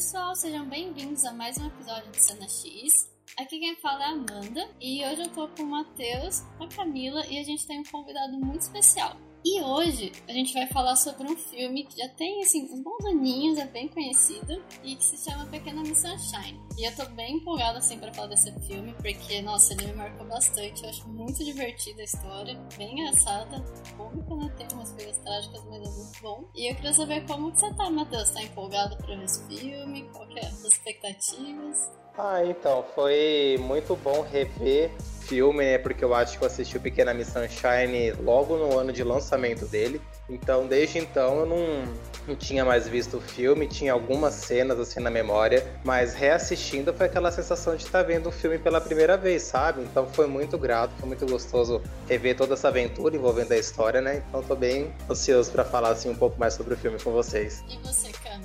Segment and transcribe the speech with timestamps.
[0.00, 3.06] pessoal, sejam bem-vindos a mais um episódio de Cena X.
[3.38, 6.68] Aqui quem fala é a Amanda e hoje eu tô com o Matheus, com a
[6.68, 9.14] Camila e a gente tem um convidado muito especial.
[9.42, 13.04] E hoje a gente vai falar sobre um filme que já tem assim uns bons
[13.06, 16.60] aninhos, é bem conhecido e que se chama Pequena Miss Sunshine.
[16.76, 20.26] E eu tô bem empolgada assim para falar desse filme porque nossa, ele me marcou
[20.26, 20.82] bastante.
[20.82, 23.64] Eu acho muito divertida a história, bem engraçada,
[23.96, 24.54] cômica, né?
[24.58, 26.50] Tem umas coisas trágicas, mas é muito bom.
[26.54, 28.30] E eu queria saber como que você tá, Matheus?
[28.30, 30.08] Tá empolgado para ver esse filme?
[30.12, 31.99] Qual que é as expectativas?
[32.18, 34.90] Ah, então, foi muito bom rever
[35.30, 35.78] filme, né?
[35.78, 39.64] Porque eu acho que eu assisti o Pequena Miss Sunshine logo no ano de lançamento
[39.66, 40.00] dele.
[40.28, 41.94] Então, desde então, eu não,
[42.26, 47.06] não tinha mais visto o filme, tinha algumas cenas assim na memória, mas reassistindo foi
[47.06, 49.82] aquela sensação de estar vendo o filme pela primeira vez, sabe?
[49.82, 54.24] Então foi muito grato, foi muito gostoso rever toda essa aventura envolvendo a história, né?
[54.28, 57.62] Então tô bem ansioso para falar assim um pouco mais sobre o filme com vocês.
[57.68, 58.38] E você, tá?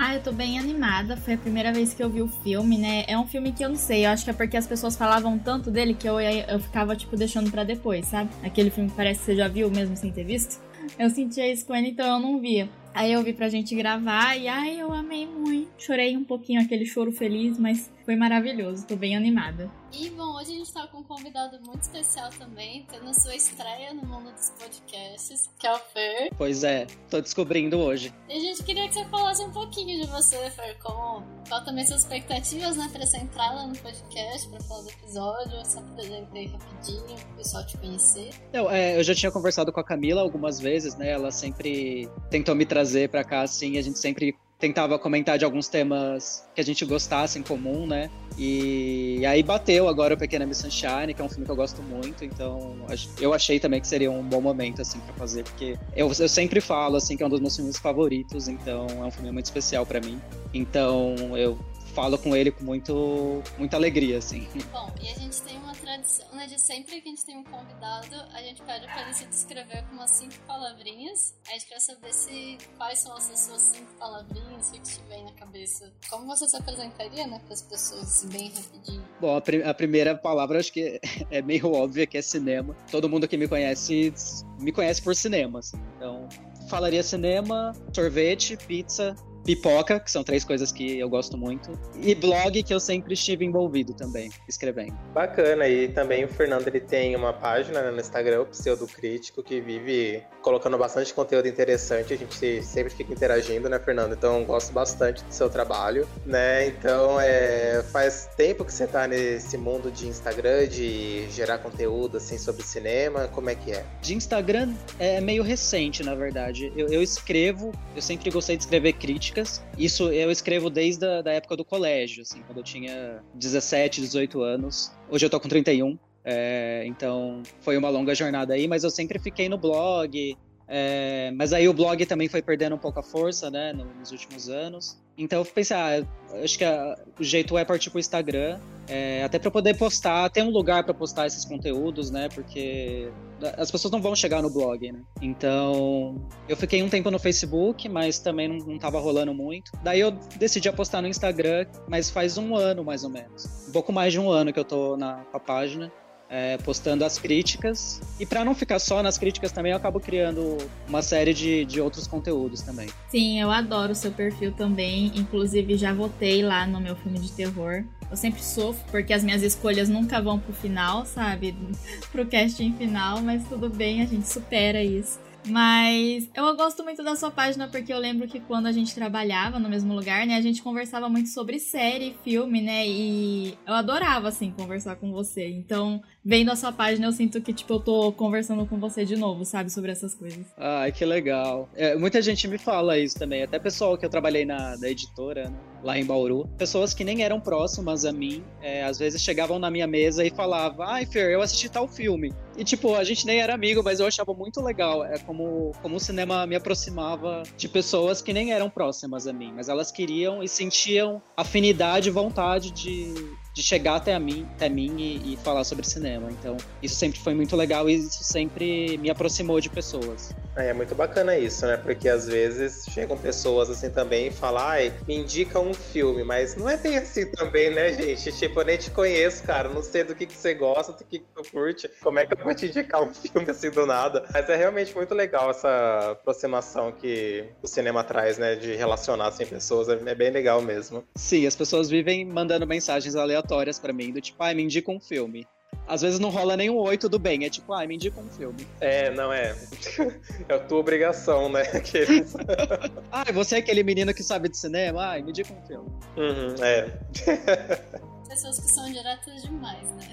[0.00, 1.16] Ah, eu tô bem animada.
[1.16, 3.04] Foi a primeira vez que eu vi o filme, né?
[3.08, 4.06] É um filme que eu não sei.
[4.06, 7.16] Eu acho que é porque as pessoas falavam tanto dele que eu, eu ficava, tipo,
[7.16, 8.30] deixando para depois, sabe?
[8.44, 10.62] Aquele filme que parece que você já viu mesmo sem ter visto.
[10.96, 12.68] Eu sentia isso com ele, então eu não via.
[12.94, 15.68] Aí eu vi pra gente gravar e ai, eu amei muito.
[15.76, 18.86] Chorei um pouquinho, aquele choro feliz, mas foi maravilhoso.
[18.86, 19.68] Tô bem animada.
[19.90, 23.94] E bom, hoje a gente tá com um convidado muito especial também, tendo sua estreia
[23.94, 26.30] no mundo dos podcasts, que é o Fer.
[26.36, 28.12] Pois é, tô descobrindo hoje.
[28.28, 31.86] E a gente queria que você falasse um pouquinho de você, Fer, como, qual também
[31.86, 37.16] suas expectativas, né, pra essa entrada no podcast, pra falar do episódio, se apresentei rapidinho,
[37.32, 38.30] o pessoal te conhecer.
[38.50, 42.54] Então, é, eu já tinha conversado com a Camila algumas vezes, né, ela sempre tentou
[42.54, 46.64] me trazer pra cá, assim, a gente sempre tentava comentar de alguns temas que a
[46.64, 48.10] gente gostasse em comum, né?
[48.36, 51.82] E aí bateu agora o Pequena Miss Sunshine, que é um filme que eu gosto
[51.82, 52.76] muito, então
[53.20, 56.60] eu achei também que seria um bom momento, assim, para fazer, porque eu, eu sempre
[56.60, 59.86] falo, assim, que é um dos meus filmes favoritos, então é um filme muito especial
[59.86, 60.20] para mim.
[60.52, 61.58] Então eu
[61.98, 64.46] falo com ele com muito, muita alegria, assim.
[64.70, 67.42] Bom, e a gente tem uma tradição, né, de sempre que a gente tem um
[67.42, 71.34] convidado, a gente pede para ele se descrever com umas cinco palavrinhas.
[71.48, 75.24] A gente quer saber se quais são essas suas cinco palavrinhas, o que te vem
[75.24, 75.92] na cabeça.
[76.08, 79.04] Como você se apresentaria, né, para as pessoas, assim, bem rapidinho?
[79.20, 81.00] Bom, a, a primeira palavra acho que
[81.32, 82.76] é meio óbvia, que é cinema.
[82.92, 84.14] Todo mundo que me conhece
[84.60, 85.78] me conhece por cinema, assim.
[85.96, 86.28] Então,
[86.70, 89.16] falaria cinema, sorvete, pizza,
[89.48, 93.46] pipoca, que são três coisas que eu gosto muito, e blog que eu sempre estive
[93.46, 94.92] envolvido também, escrevendo.
[95.14, 99.58] Bacana, e também o Fernando ele tem uma página no Instagram, o Pseudo Crítico, que
[99.58, 104.12] vive colocando bastante conteúdo interessante, a gente sempre fica interagindo, né, Fernando?
[104.12, 106.66] Então gosto bastante do seu trabalho, né?
[106.66, 112.36] Então é, faz tempo que você tá nesse mundo de Instagram, de gerar conteúdo assim
[112.36, 113.82] sobre cinema, como é que é?
[114.02, 116.70] De Instagram é meio recente, na verdade.
[116.76, 119.37] Eu, eu escrevo, eu sempre gostei de escrever crítica
[119.76, 124.42] isso eu escrevo desde a da época do colégio, assim, quando eu tinha 17, 18
[124.42, 124.92] anos.
[125.10, 125.98] Hoje eu tô com 31.
[126.24, 130.36] É, então foi uma longa jornada aí, mas eu sempre fiquei no blog.
[130.68, 134.48] É, mas aí o blog também foi perdendo um pouco a força, né, nos últimos
[134.48, 134.98] anos.
[135.16, 136.06] Então eu pensei, ah,
[136.44, 140.42] acho que a, o jeito é partir pro Instagram, é, até para poder postar, ter
[140.42, 142.28] um lugar para postar esses conteúdos, né?
[142.32, 143.10] Porque
[143.56, 145.00] as pessoas não vão chegar no blog, né?
[145.20, 149.72] Então, eu fiquei um tempo no Facebook, mas também não, não tava rolando muito.
[149.82, 153.66] Daí eu decidi apostar no Instagram, mas faz um ano mais ou menos.
[153.68, 155.92] Um pouco mais de um ano que eu tô na com a página
[156.28, 158.00] é, postando as críticas.
[158.18, 160.58] E para não ficar só nas críticas também, eu acabo criando
[160.88, 162.88] uma série de, de outros conteúdos também.
[163.08, 165.12] Sim, eu adoro o seu perfil também.
[165.14, 167.84] Inclusive, já votei lá no meu filme de terror.
[168.10, 171.54] Eu sempre sofro, porque as minhas escolhas nunca vão pro final, sabe?
[172.10, 175.18] Pro casting final, mas tudo bem, a gente supera isso.
[175.46, 179.58] Mas eu gosto muito da sua página porque eu lembro que quando a gente trabalhava
[179.58, 184.28] no mesmo lugar, né, a gente conversava muito sobre série, filme, né, e eu adorava,
[184.28, 185.48] assim, conversar com você.
[185.48, 189.16] Então, vendo a sua página, eu sinto que, tipo, eu tô conversando com você de
[189.16, 190.44] novo, sabe, sobre essas coisas.
[190.58, 191.70] Ai, que legal.
[191.74, 195.48] É, muita gente me fala isso também, até pessoal que eu trabalhei na, na editora,
[195.48, 196.46] né, lá em Bauru.
[196.58, 200.28] Pessoas que nem eram próximas a mim, é, às vezes chegavam na minha mesa e
[200.28, 202.34] falavam, ai, Fer, eu assisti tal filme.
[202.58, 205.02] E, tipo, a gente nem era amigo, mas eu achava muito legal.
[205.06, 209.54] É como, como o cinema me aproximava de pessoas que nem eram próximas a mim,
[209.56, 213.14] mas elas queriam e sentiam afinidade e vontade de,
[213.58, 216.28] de chegar até, mim, até mim e, e, falar sobre cinema.
[216.30, 220.32] Então, isso sempre foi muito legal e isso sempre me aproximou de pessoas.
[220.58, 221.76] É, é muito bacana isso, né?
[221.76, 226.56] Porque às vezes chegam pessoas assim também e falam, ai, me indica um filme, mas
[226.56, 228.32] não é bem assim também, né, gente?
[228.32, 231.20] Tipo, eu nem te conheço, cara, não sei do que, que você gosta, do que,
[231.20, 234.24] que tu curte, como é que eu vou te indicar um filme assim do nada?
[234.32, 239.46] Mas é realmente muito legal essa aproximação que o cinema traz, né, de relacionar assim
[239.46, 241.04] pessoas, é bem legal mesmo.
[241.14, 244.98] Sim, as pessoas vivem mandando mensagens aleatórias para mim, do tipo, ai, me indica um
[244.98, 245.46] filme.
[245.86, 247.44] Às vezes não rola nenhum oi, tudo bem.
[247.44, 248.66] É tipo, ah, me indica um filme.
[248.80, 249.56] É, não é.
[250.48, 251.62] É a tua obrigação, né?
[251.62, 252.34] Aqueles...
[253.10, 255.14] ah, você é aquele menino que sabe de cinema?
[255.14, 255.88] Ah, me indica um filme.
[256.16, 256.98] Uhum, é.
[258.28, 260.08] Pessoas que são diretas demais, né?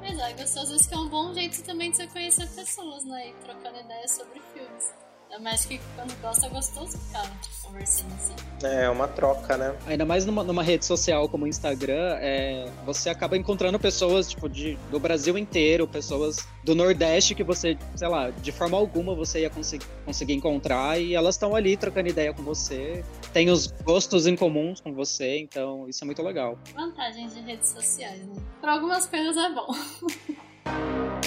[0.00, 3.28] Mas é gostoso, isso que é um bom jeito também de você conhecer pessoas, né?
[3.28, 4.94] E trocando ideias sobre filmes.
[5.30, 8.34] Ainda mais que quando gosta, é gostoso ficar tipo, conversando assim.
[8.64, 9.76] É, uma troca, né?
[9.86, 14.48] Ainda mais numa, numa rede social como o Instagram, é, você acaba encontrando pessoas, tipo,
[14.48, 19.42] de, do Brasil inteiro, pessoas do Nordeste que você, sei lá, de forma alguma você
[19.42, 24.26] ia conseguir, conseguir encontrar e elas estão ali trocando ideia com você, tem os gostos
[24.26, 26.58] em comuns com você, então isso é muito legal.
[26.74, 28.34] Vantagens de redes sociais, né?
[28.60, 29.68] Para algumas coisas é bom.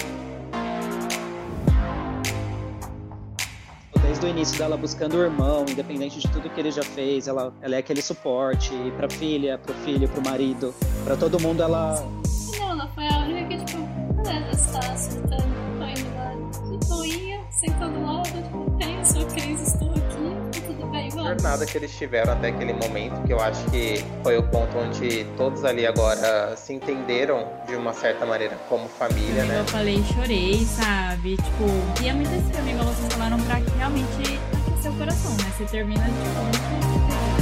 [4.13, 7.51] desde o início dela buscando o irmão, independente de tudo que ele já fez, ela,
[7.61, 10.73] ela é aquele suporte pra filha, pro filho, pro marido,
[11.03, 11.95] pra todo mundo ela.
[12.59, 13.81] Não, ela foi a única que, tipo,
[14.23, 16.31] beleza, você tá surtando, tô indo lá
[16.69, 21.29] de boinha, sentando lá, tipo, tenho sua crise, estou aqui, tá tudo bem, vamos.
[21.29, 25.25] jornada que eles tiveram até aquele momento, que eu acho que foi o ponto onde
[25.37, 29.59] todos ali agora se entenderam de uma certa maneira como família, né?
[29.59, 31.35] Eu falei, chorei, sabe?
[31.37, 32.93] Tipo, e é muito esse igual
[33.83, 35.51] realmente aquecer o coração, né?
[35.57, 37.32] Você termina de tipo,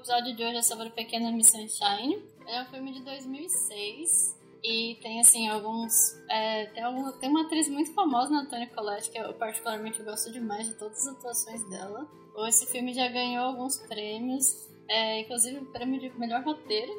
[0.00, 2.24] episódio de hoje é sobre Pequena Miss Sunshine.
[2.46, 6.18] É um filme de 2006 e tem, assim, alguns...
[6.26, 10.32] é, tem, algum, tem uma atriz muito famosa, na Toni Collette, que eu particularmente gosto
[10.32, 12.08] demais de todas as atuações dela.
[12.48, 16.92] Esse filme já ganhou alguns prêmios, é, inclusive o prêmio de melhor roteiro,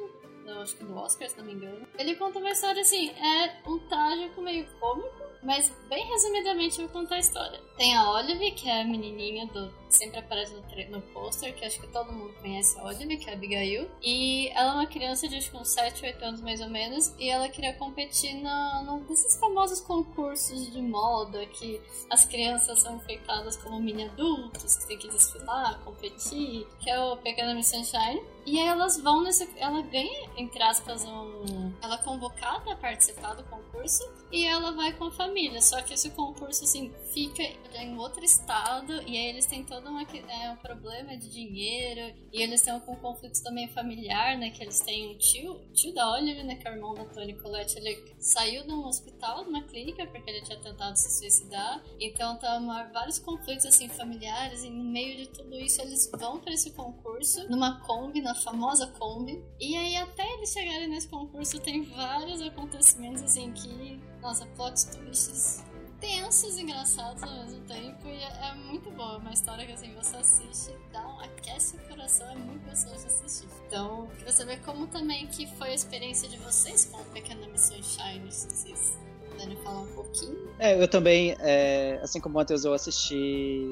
[0.45, 1.87] do, acho que do Oscar, se não me engano.
[1.97, 7.01] Ele conta uma história, assim, é um trágico meio cômico, mas bem resumidamente eu vou
[7.01, 7.59] contar a história.
[7.77, 9.80] Tem a Olive, que é a menininha do.
[9.91, 13.33] Sempre aparece no, no pôster, que acho que todo mundo conhece a Olive, que é
[13.33, 13.89] a Abigail.
[14.01, 17.13] E ela é uma criança de acho que uns 7, 8 anos mais ou menos.
[17.19, 22.97] E ela queria competir na, num desses famosos concursos de moda que as crianças são
[22.97, 28.21] enfeitadas como mini adultos, que tem que desfilar, competir, que é o Pequena Miss Sunshine.
[28.45, 29.47] E aí elas vão nesse.
[29.57, 31.73] Ela ganha, entre aspas, um.
[31.81, 35.61] Ela é convocada a participar do concurso e ela vai com a família.
[35.61, 37.43] Só que esse concurso, assim, fica
[37.75, 42.15] em outro estado e aí eles têm todo uma, que- é, um problema de dinheiro
[42.31, 44.49] e eles têm um, um conflito também familiar, né?
[44.49, 46.55] Que eles têm um tio, tio da Olive, né?
[46.55, 47.77] Que é o irmão da Toni Collette.
[47.77, 51.83] Ele saiu de um hospital, de uma clínica, porque ele tinha tentado se suicidar.
[51.99, 56.39] Então tá uma- vários conflitos, assim, familiares e no meio de tudo isso eles vão
[56.39, 59.43] para esse concurso numa Kombi, na famosa Kombi.
[59.59, 63.99] E aí até eles chegarem nesse concurso tem vários acontecimentos, assim, que...
[64.21, 65.63] Nossa, plot twists
[66.01, 69.71] tensos e engraçados ao mesmo tempo e é, é muito boa, é uma história que
[69.71, 73.47] assim você assiste, dá um, aquece o coração, é muito gostoso de assistir.
[73.67, 77.67] Então, queria saber como também que foi a experiência de vocês com o Pequena Miss
[77.67, 78.97] Sunshine, se vocês
[79.29, 80.49] puderem falar um pouquinho.
[80.57, 83.63] É, eu também, é, assim como o Matheus, eu assisti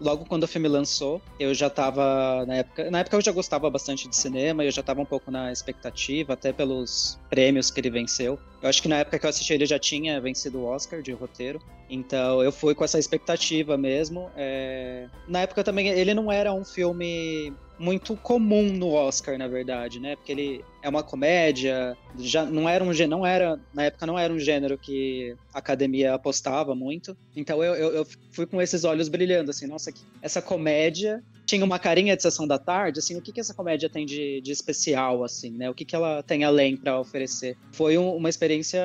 [0.00, 1.20] logo quando o filme lançou.
[1.38, 4.82] Eu já tava, na época, na época eu já gostava bastante de cinema, eu já
[4.82, 8.38] tava um pouco na expectativa, até pelos prêmios que ele venceu.
[8.62, 11.12] Eu acho que na época que eu assisti ele já tinha vencido o Oscar de
[11.12, 14.30] roteiro, então eu fui com essa expectativa mesmo.
[14.36, 20.00] É, Na época também ele não era um filme muito comum no Oscar, na verdade,
[20.00, 20.16] né?
[20.16, 24.32] Porque ele é uma comédia, já não era um não era na época não era
[24.32, 27.16] um gênero que academia apostava muito.
[27.34, 29.90] Então eu, eu, eu fui com esses olhos brilhando, assim, nossa,
[30.22, 33.88] essa comédia tinha uma carinha de sessão da tarde, assim, o que, que essa comédia
[33.88, 35.70] tem de, de especial, assim, né?
[35.70, 37.56] O que, que ela tem além para oferecer?
[37.72, 38.82] Foi um- uma experiência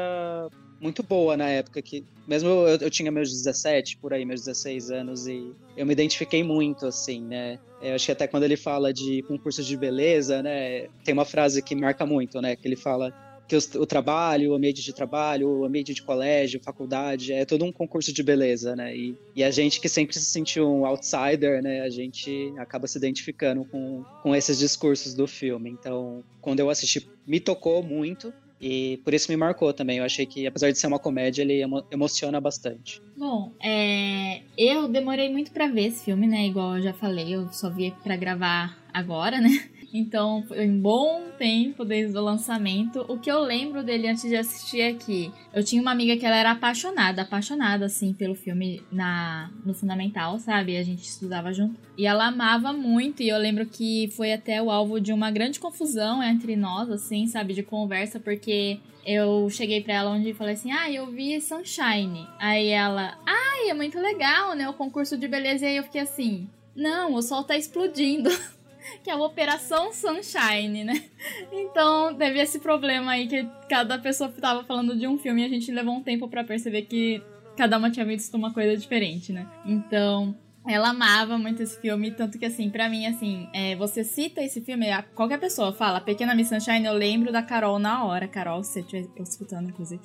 [0.80, 4.90] muito boa na época que mesmo eu, eu tinha meus 17 por aí meus 16
[4.90, 8.92] anos e eu me identifiquei muito assim né eu acho que até quando ele fala
[8.92, 13.14] de concurso de beleza né tem uma frase que marca muito né que ele fala
[13.56, 17.72] os, o trabalho, o ambiente de trabalho, o ambiente de colégio, faculdade, é todo um
[17.72, 18.96] concurso de beleza, né?
[18.96, 21.82] E, e a gente que sempre se sentiu um outsider, né?
[21.82, 25.70] A gente acaba se identificando com, com esses discursos do filme.
[25.70, 28.34] Então, quando eu assisti, me tocou muito.
[28.62, 29.98] E por isso me marcou também.
[29.98, 33.02] Eu achei que, apesar de ser uma comédia, ele emo emociona bastante.
[33.18, 34.42] Bom, é...
[34.56, 36.46] eu demorei muito para ver esse filme, né?
[36.46, 39.50] Igual eu já falei, eu só vi para gravar agora, né?
[39.94, 43.06] Então, foi um bom tempo desde o lançamento.
[43.08, 44.92] O que eu lembro dele antes de assistir é
[45.54, 50.40] eu tinha uma amiga que ela era apaixonada, apaixonada, assim, pelo filme na, no Fundamental,
[50.40, 50.78] sabe?
[50.78, 51.76] A gente estudava junto.
[51.98, 55.60] E ela amava muito, e eu lembro que foi até o alvo de uma grande
[55.60, 57.54] confusão entre nós, assim, sabe?
[57.54, 62.28] De conversa, porque eu cheguei pra ela onde falei assim: Ah, eu vi Sunshine.
[62.40, 64.70] Aí ela, ai, é muito legal, né?
[64.70, 65.66] O concurso de beleza.
[65.66, 68.30] E aí eu fiquei assim: Não, o sol tá explodindo.
[69.04, 71.04] que é a Operação Sunshine, né?
[71.52, 75.50] Então teve esse problema aí que cada pessoa tava falando de um filme e a
[75.50, 77.22] gente levou um tempo para perceber que
[77.56, 79.48] cada uma tinha visto uma coisa diferente, né?
[79.66, 80.36] Então
[80.68, 84.62] ela amava muito esse filme, tanto que, assim, para mim, assim, é, você cita esse
[84.62, 84.86] filme,
[85.16, 88.28] qualquer pessoa fala Pequena Miss Sunshine, eu lembro da Carol na hora.
[88.28, 90.02] Carol, se você estiver escutando, inclusive.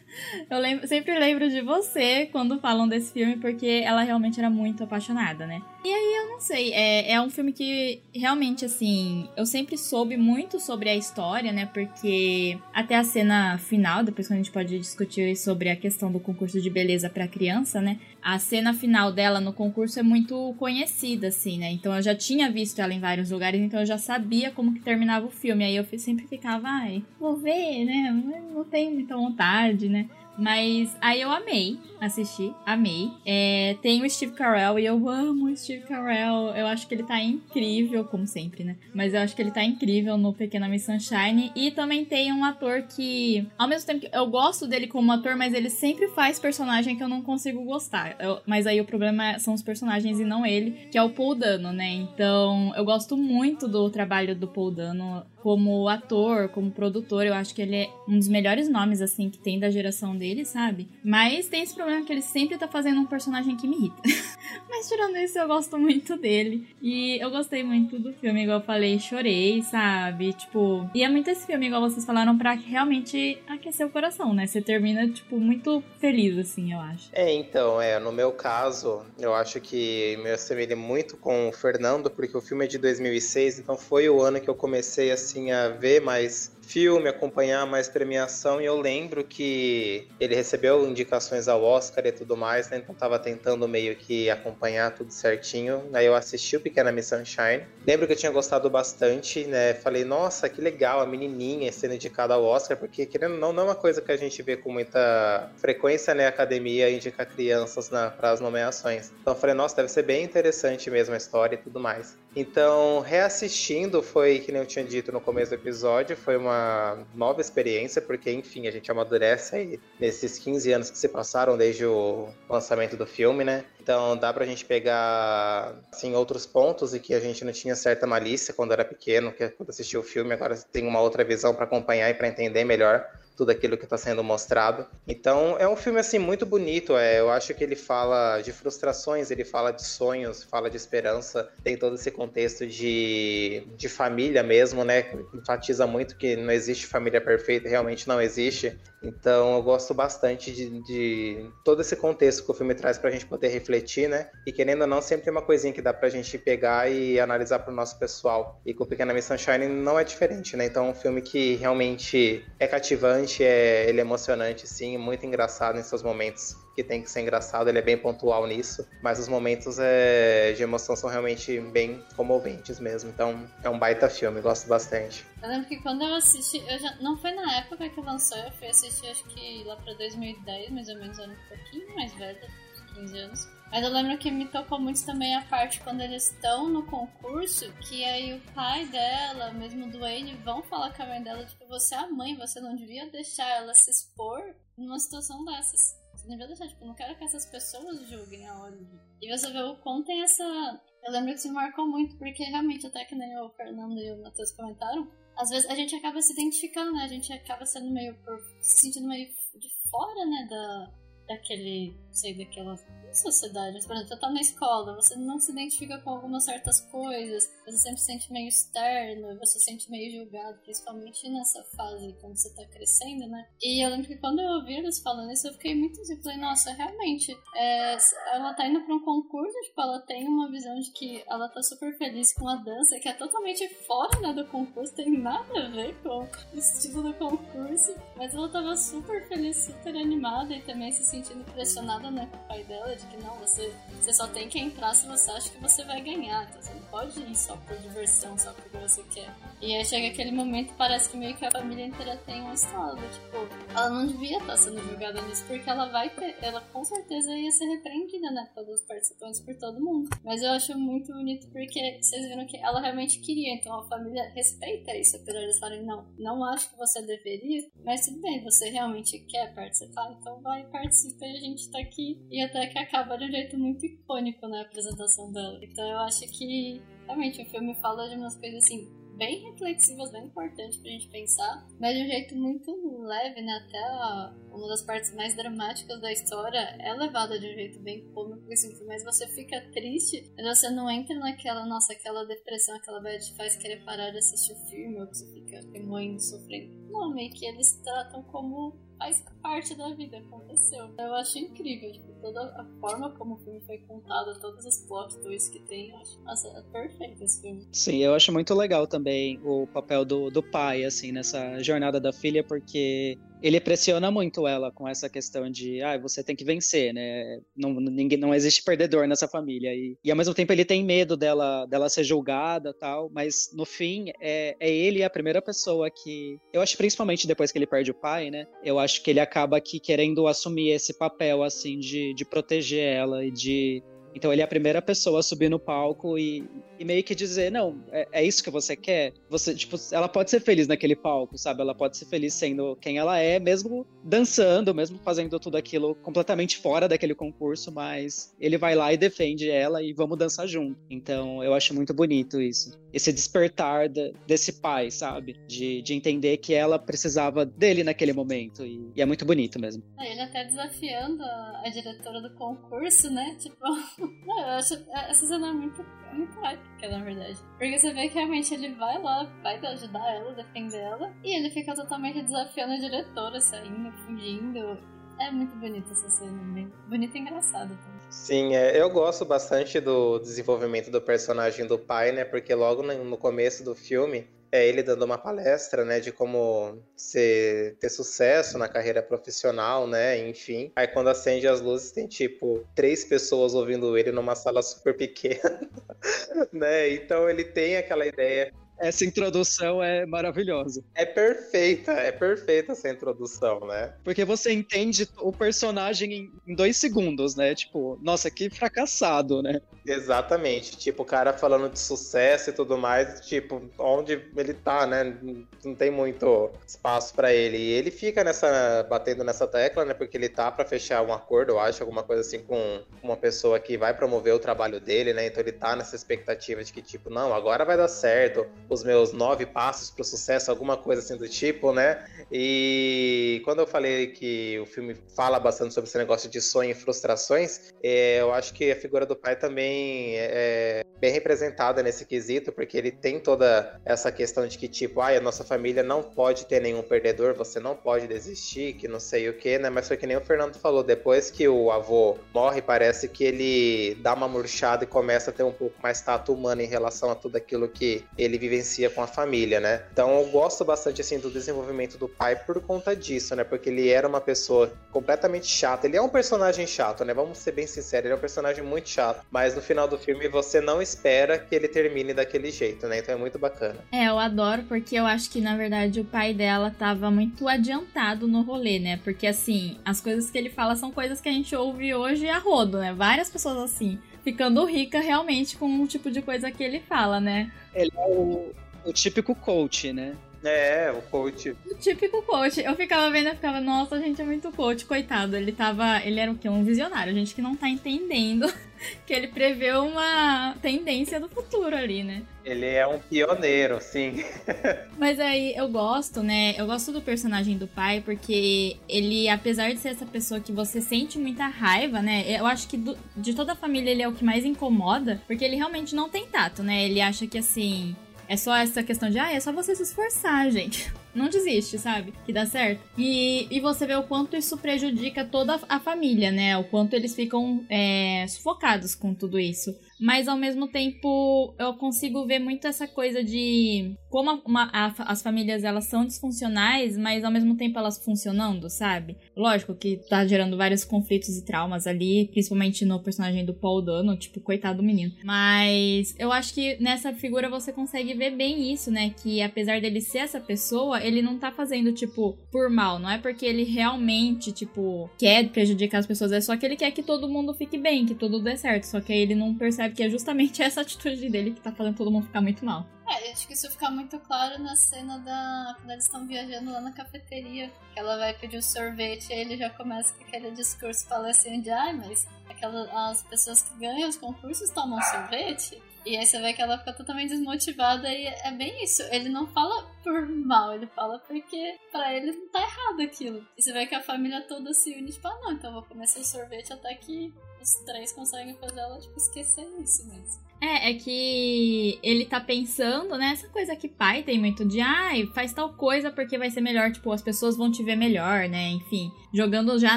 [0.50, 4.82] eu lembro, sempre lembro de você quando falam desse filme, porque ela realmente era muito
[4.82, 5.62] apaixonada, né?
[5.84, 10.16] E aí, eu não sei, é, é um filme que realmente, assim, eu sempre soube
[10.16, 11.66] muito sobre a história, né?
[11.66, 16.18] Porque até a cena final, depois que a gente pode discutir sobre a questão do
[16.18, 17.98] concurso de beleza para criança, né?
[18.22, 21.72] A cena final dela no concurso é muito conhecida, assim, né?
[21.72, 24.80] Então eu já tinha visto ela em vários lugares, então eu já sabia como que
[24.80, 25.62] terminava o filme.
[25.62, 28.18] Aí eu sempre ficava, ai, vou ver, né?
[28.54, 30.08] Não tenho muita vontade, né?
[30.40, 33.10] Mas aí eu amei assistir, amei.
[33.26, 36.54] É, tem o Steve Carell e eu amo o Steve Carell.
[36.56, 38.76] Eu acho que ele tá incrível, como sempre, né?
[38.94, 41.52] Mas eu acho que ele tá incrível no Pequena Miss Sunshine.
[41.54, 45.36] E também tem um ator que, ao mesmo tempo que eu gosto dele como ator,
[45.36, 48.16] mas ele sempre faz personagem que eu não consigo gostar.
[48.18, 51.34] Eu, mas aí o problema são os personagens e não ele, que é o Paul
[51.34, 51.92] Dano, né?
[51.92, 57.26] Então eu gosto muito do trabalho do Paul Dano como ator, como produtor.
[57.26, 60.44] Eu acho que ele é um dos melhores nomes, assim, que tem da geração dele,
[60.44, 60.88] sabe?
[61.04, 64.02] Mas tem esse problema que ele sempre tá fazendo um personagem que me irrita.
[64.68, 66.66] Mas tirando isso, eu gosto muito dele.
[66.80, 70.32] E eu gostei muito do filme, igual eu falei, chorei, sabe?
[70.32, 74.46] Tipo, e é muito esse filme, igual vocês falaram, pra realmente aquecer o coração, né?
[74.46, 77.08] Você termina, tipo, muito feliz, assim, eu acho.
[77.12, 82.10] É, então, é, no meu caso, eu acho que me assemelha muito com o Fernando,
[82.10, 85.68] porque o filme é de 2006, então foi o ano que eu comecei, assim, a
[85.68, 92.06] ver mais filme, acompanhar mais premiação, e eu lembro que ele recebeu indicações ao Oscar
[92.06, 92.76] e tudo mais, né?
[92.76, 95.82] Então tava tentando meio que acompanhar tudo certinho.
[95.92, 97.66] Aí eu assisti o Pequena Miss Sunshine.
[97.84, 99.74] Lembro que eu tinha gostado bastante, né?
[99.74, 103.64] Falei, nossa, que legal a menininha sendo indicada ao Oscar, porque querendo ou não, não
[103.64, 106.26] é uma coisa que a gente vê com muita frequência, né?
[106.26, 109.12] A academia indicar crianças para as nomeações.
[109.20, 112.16] Então eu falei, nossa, deve ser bem interessante mesmo a história e tudo mais.
[112.34, 117.40] Então, reassistindo foi, que nem eu tinha dito no começo do episódio, foi uma nova
[117.40, 122.28] experiência, porque, enfim, a gente amadurece aí nesses 15 anos que se passaram desde o
[122.48, 123.64] lançamento do filme, né?
[123.82, 128.06] Então dá pra gente pegar assim, outros pontos e que a gente não tinha certa
[128.06, 131.64] malícia quando era pequeno, que quando assistiu o filme, agora tem uma outra visão para
[131.64, 133.04] acompanhar e para entender melhor
[133.40, 134.86] tudo aquilo que está sendo mostrado.
[135.08, 136.94] Então é um filme assim muito bonito.
[136.94, 141.48] É, eu acho que ele fala de frustrações, ele fala de sonhos, fala de esperança.
[141.64, 145.06] Tem todo esse contexto de, de família mesmo, né?
[145.32, 148.78] Enfatiza muito que não existe família perfeita, realmente não existe.
[149.02, 153.12] Então eu gosto bastante de, de todo esse contexto que o filme traz para a
[153.12, 154.28] gente poder refletir, né?
[154.46, 157.18] E querendo ou não, sempre tem uma coisinha que dá para a gente pegar e
[157.18, 158.60] analisar para o nosso pessoal.
[158.66, 160.66] E com Pequena Miss Sunshine não é diferente, né?
[160.66, 165.78] Então é um filme que realmente é cativante, é, ele é emocionante, sim, muito engraçado
[165.78, 169.28] em seus momentos que tem que ser engraçado, ele é bem pontual nisso, mas os
[169.28, 173.10] momentos é, de emoção são realmente bem comoventes mesmo.
[173.10, 175.26] Então é um baita filme, gosto bastante.
[175.42, 178.50] Eu lembro que quando eu assisti, eu já, não foi na época que lançou, eu
[178.52, 182.48] fui assistir acho que lá pra 2010, mais ou menos, um pouquinho mais velha,
[182.94, 183.59] 15 anos.
[183.70, 187.72] Mas eu lembro que me tocou muito também a parte quando eles estão no concurso,
[187.74, 191.64] que aí o pai dela, mesmo do Wayne, vão falar com a mãe dela, tipo,
[191.68, 194.42] você é a mãe, você não devia deixar ela se expor
[194.76, 195.96] numa situação dessas.
[196.12, 198.86] Você não devia deixar, tipo, não quero que essas pessoas julguem a de...
[199.22, 200.80] E você vê o quão tem essa...
[201.04, 204.10] Eu lembro que isso me marcou muito, porque realmente, até que nem o Fernando e
[204.12, 207.04] o Matheus comentaram, às vezes a gente acaba se identificando, né?
[207.04, 208.18] A gente acaba sendo meio...
[208.60, 211.00] Se sentindo meio de fora, né, da
[211.30, 212.76] daquele, sei, daquela
[213.12, 213.84] sociedade.
[213.86, 217.76] Por exemplo, você tá na escola, você não se identifica com algumas certas coisas, você
[217.76, 222.54] sempre se sente meio externo, você se sente meio julgado, principalmente nessa fase quando você
[222.54, 223.46] tá crescendo, né?
[223.62, 226.38] E eu lembro que quando eu ouvi eles falando isso, eu fiquei muito assim, falei,
[226.38, 227.96] nossa, realmente, é,
[228.32, 231.62] ela tá indo pra um concurso, tipo, ela tem uma visão de que ela tá
[231.62, 235.68] super feliz com a dança, que é totalmente fora né, do concurso, tem nada a
[235.68, 240.92] ver com o estilo do concurso, mas ela tava super feliz, super animada e também
[240.92, 244.48] se sentindo pressionada, né, com o pai dela, de que não, você, você só tem
[244.48, 246.48] que entrar se você acha que você vai ganhar.
[246.48, 249.34] Então você não pode ir só por diversão, só porque você quer.
[249.60, 253.02] E aí chega aquele momento parece que meio que a família inteira tem uma história.
[253.02, 253.36] Tipo,
[253.74, 256.36] ela não devia estar sendo julgada nisso, porque ela vai ter.
[256.40, 258.50] Ela com certeza ia ser repreendida, né?
[258.54, 260.08] Pelos participantes, por todo mundo.
[260.24, 263.54] Mas eu acho muito bonito porque vocês viram que ela realmente queria.
[263.54, 267.68] Então a família respeita isso, apesar de eles falarem, não, não acho que você deveria.
[267.84, 271.89] Mas tudo bem, você realmente quer participar, então vai, participa e a gente tá aqui.
[271.98, 275.58] E até que acaba de um jeito muito icônico na apresentação dela.
[275.62, 280.24] Então eu acho que realmente o filme fala de umas coisas assim bem reflexivas, bem
[280.24, 283.52] importantes pra gente pensar, mas de um jeito muito leve, né?
[283.66, 288.50] Até uma das partes mais dramáticas da história é levada de um jeito bem cômico,
[288.50, 293.22] assim, mas você fica triste, mas você não entra naquela, nossa, aquela depressão, aquela bad
[293.22, 296.90] te faz querer parar de assistir o filme, ou que você fica remoendo, sofrendo.
[296.90, 300.94] Não, meio que eles tratam como faz parte da vida, aconteceu.
[300.98, 305.18] Eu acho incrível, tipo, toda a forma como o filme foi contado, todos os plot
[305.20, 307.66] twists que tem, eu acho, nossa, é perfeito esse filme.
[307.72, 312.12] Sim, eu acho muito legal também o papel do, do pai, assim, nessa jornada da
[312.12, 316.92] filha, porque ele pressiona muito ela com essa questão de, ah, você tem que vencer,
[316.92, 317.40] né?
[317.56, 319.74] Não, ninguém, não existe perdedor nessa família.
[319.74, 323.64] E, e ao mesmo tempo ele tem medo dela, dela ser julgada tal, mas no
[323.64, 326.38] fim é, é ele a primeira pessoa que.
[326.52, 328.46] Eu acho principalmente depois que ele perde o pai, né?
[328.62, 333.24] Eu acho que ele acaba aqui querendo assumir esse papel, assim, de, de proteger ela
[333.24, 333.82] e de
[334.14, 336.44] então ele é a primeira pessoa a subir no palco e,
[336.80, 339.12] e meio que dizer, não, é, é, isso que você quer.
[339.28, 341.60] Você, tipo, ela pode ser feliz naquele palco, sabe?
[341.60, 346.56] Ela pode ser feliz sendo quem ela é, mesmo dançando, mesmo fazendo tudo aquilo completamente
[346.56, 350.80] fora daquele concurso, mas ele vai lá e defende ela e vamos dançar junto.
[350.88, 352.80] Então eu acho muito bonito isso.
[352.94, 355.36] Esse despertar de, desse pai, sabe?
[355.46, 358.64] De, de entender que ela precisava dele naquele momento.
[358.64, 359.82] E, e é muito bonito mesmo.
[359.98, 363.36] É, ele até desafiando a, a diretora do concurso, né?
[363.38, 363.60] Tipo.
[364.40, 366.40] Eu acho essa cena é muito, muito
[366.88, 367.38] na verdade.
[367.58, 371.50] Porque você vê que realmente ele vai lá, vai ajudar ela, defender ela, e ele
[371.50, 374.78] fica totalmente desafiando a diretora, saindo, fugindo.
[375.18, 378.00] É muito bonita essa cena, bem bonita e engraçada também.
[378.08, 382.24] Sim, é, eu gosto bastante do desenvolvimento do personagem do pai, né?
[382.24, 387.76] Porque logo no começo do filme é ele dando uma palestra, né, de como ser,
[387.76, 390.72] ter sucesso na carreira profissional, né, enfim.
[390.76, 395.68] Aí quando acende as luzes tem tipo três pessoas ouvindo ele numa sala super pequena,
[396.52, 396.90] né?
[396.90, 400.82] Então ele tem aquela ideia essa introdução é maravilhosa.
[400.94, 403.92] É perfeita, é perfeita essa introdução, né?
[404.02, 407.54] Porque você entende o personagem em dois segundos, né?
[407.54, 409.60] Tipo, nossa, que fracassado, né?
[409.86, 410.76] Exatamente.
[410.76, 415.16] Tipo, o cara falando de sucesso e tudo mais, tipo, onde ele tá, né?
[415.64, 417.56] Não tem muito espaço para ele.
[417.56, 419.94] E ele fica nessa, batendo nessa tecla, né?
[419.94, 423.58] Porque ele tá para fechar um acordo, eu acho, alguma coisa assim com uma pessoa
[423.60, 425.26] que vai promover o trabalho dele, né?
[425.26, 429.12] Então ele tá nessa expectativa de que, tipo, não, agora vai dar certo os meus
[429.12, 432.04] nove passos para o sucesso, alguma coisa assim do tipo, né?
[432.30, 436.74] E quando eu falei que o filme fala bastante sobre esse negócio de sonho e
[436.74, 442.04] frustrações, é, eu acho que a figura do pai também é, é bem representada nesse
[442.04, 446.02] quesito, porque ele tem toda essa questão de que, tipo, ah, a nossa família não
[446.02, 449.70] pode ter nenhum perdedor, você não pode desistir, que não sei o que, né?
[449.70, 453.94] Mas foi que nem o Fernando falou, depois que o avô morre, parece que ele
[454.02, 457.14] dá uma murchada e começa a ter um pouco mais tato humano em relação a
[457.14, 459.82] tudo aquilo que ele vivencia com a família, né?
[459.92, 463.42] Então eu gosto bastante, assim, do desenvolvimento do pai por conta disso, né?
[463.42, 465.86] Porque ele era uma pessoa completamente chata.
[465.86, 467.14] Ele é um personagem chato, né?
[467.14, 469.24] Vamos ser bem sinceros, ele é um personagem muito chato.
[469.30, 472.98] Mas no final do filme você não espera que ele termine daquele jeito, né?
[472.98, 473.78] Então é muito bacana.
[473.90, 478.28] É, eu adoro porque eu acho que na verdade o pai dela tava muito adiantado
[478.28, 479.00] no rolê, né?
[479.02, 482.38] Porque assim, as coisas que ele fala são coisas que a gente ouve hoje a
[482.38, 482.92] rodo, né?
[482.92, 487.52] Várias pessoas assim, ficando rica realmente com o tipo de coisa que ele fala, né?
[487.74, 488.52] Ele é o,
[488.84, 490.16] o típico coach, né?
[490.42, 491.54] É, o coach.
[491.70, 492.60] O típico coach.
[492.60, 495.36] Eu ficava vendo, eu ficava, nossa, a gente é muito coach, coitado.
[495.36, 496.00] Ele tava.
[496.04, 496.48] Ele era o quê?
[496.48, 497.14] Um visionário.
[497.14, 498.50] Gente que não tá entendendo
[499.06, 502.22] que ele prevê uma tendência do futuro ali, né?
[502.42, 504.24] Ele é um pioneiro, sim.
[504.98, 506.54] Mas aí eu gosto, né?
[506.56, 510.80] Eu gosto do personagem do pai, porque ele, apesar de ser essa pessoa que você
[510.80, 512.24] sente muita raiva, né?
[512.26, 515.44] Eu acho que do, de toda a família ele é o que mais incomoda, porque
[515.44, 516.84] ele realmente não tem tato, né?
[516.84, 517.94] Ele acha que assim.
[518.30, 520.92] É só essa questão de, ah, é só você se esforçar, gente.
[521.14, 522.12] Não desiste, sabe?
[522.24, 522.82] Que dá certo.
[522.96, 526.56] E, e você vê o quanto isso prejudica toda a família, né?
[526.56, 529.74] O quanto eles ficam é, sufocados com tudo isso.
[530.00, 535.22] Mas ao mesmo tempo, eu consigo ver muito essa coisa de como uma, a, as
[535.22, 539.16] famílias elas são disfuncionais, mas ao mesmo tempo elas funcionando, sabe?
[539.36, 544.16] Lógico que tá gerando vários conflitos e traumas ali, principalmente no personagem do Paul Dano,
[544.16, 545.12] tipo, coitado do menino.
[545.22, 549.14] Mas eu acho que nessa figura você consegue ver bem isso, né?
[549.22, 552.98] Que apesar dele ser essa pessoa, ele não tá fazendo, tipo, por mal.
[552.98, 556.90] Não é porque ele realmente, tipo, quer prejudicar as pessoas, é só que ele quer
[556.90, 558.84] que todo mundo fique bem, que tudo dê certo.
[558.84, 561.96] Só que aí ele não percebe que é justamente essa atitude dele que tá fazendo
[561.96, 562.86] todo mundo ficar muito mal.
[563.08, 565.74] É, acho que isso fica muito claro na cena da.
[565.78, 567.70] quando eles estão viajando lá na cafeteria.
[567.92, 571.70] Que ela vai pedir um sorvete e ele já começa com aquele discurso falando de
[571.70, 575.82] ai, mas aquela, as pessoas que ganham os concursos tomam sorvete.
[576.04, 579.02] E aí você vê que ela fica totalmente desmotivada e é bem isso.
[579.10, 583.46] Ele não fala por mal, ele fala porque para ele não tá errado aquilo.
[583.56, 586.06] E você vê que a família toda se une, tipo, ah não, então vou comer
[586.06, 590.50] seu sorvete até que os três conseguem fazer ela, tipo, esquecer isso mesmo.
[590.62, 593.30] É, é que ele tá pensando, né?
[593.32, 596.60] Essa coisa que pai tem muito de, ai, ah, faz tal coisa porque vai ser
[596.60, 598.68] melhor, tipo, as pessoas vão te ver melhor, né?
[598.68, 599.96] Enfim, jogando já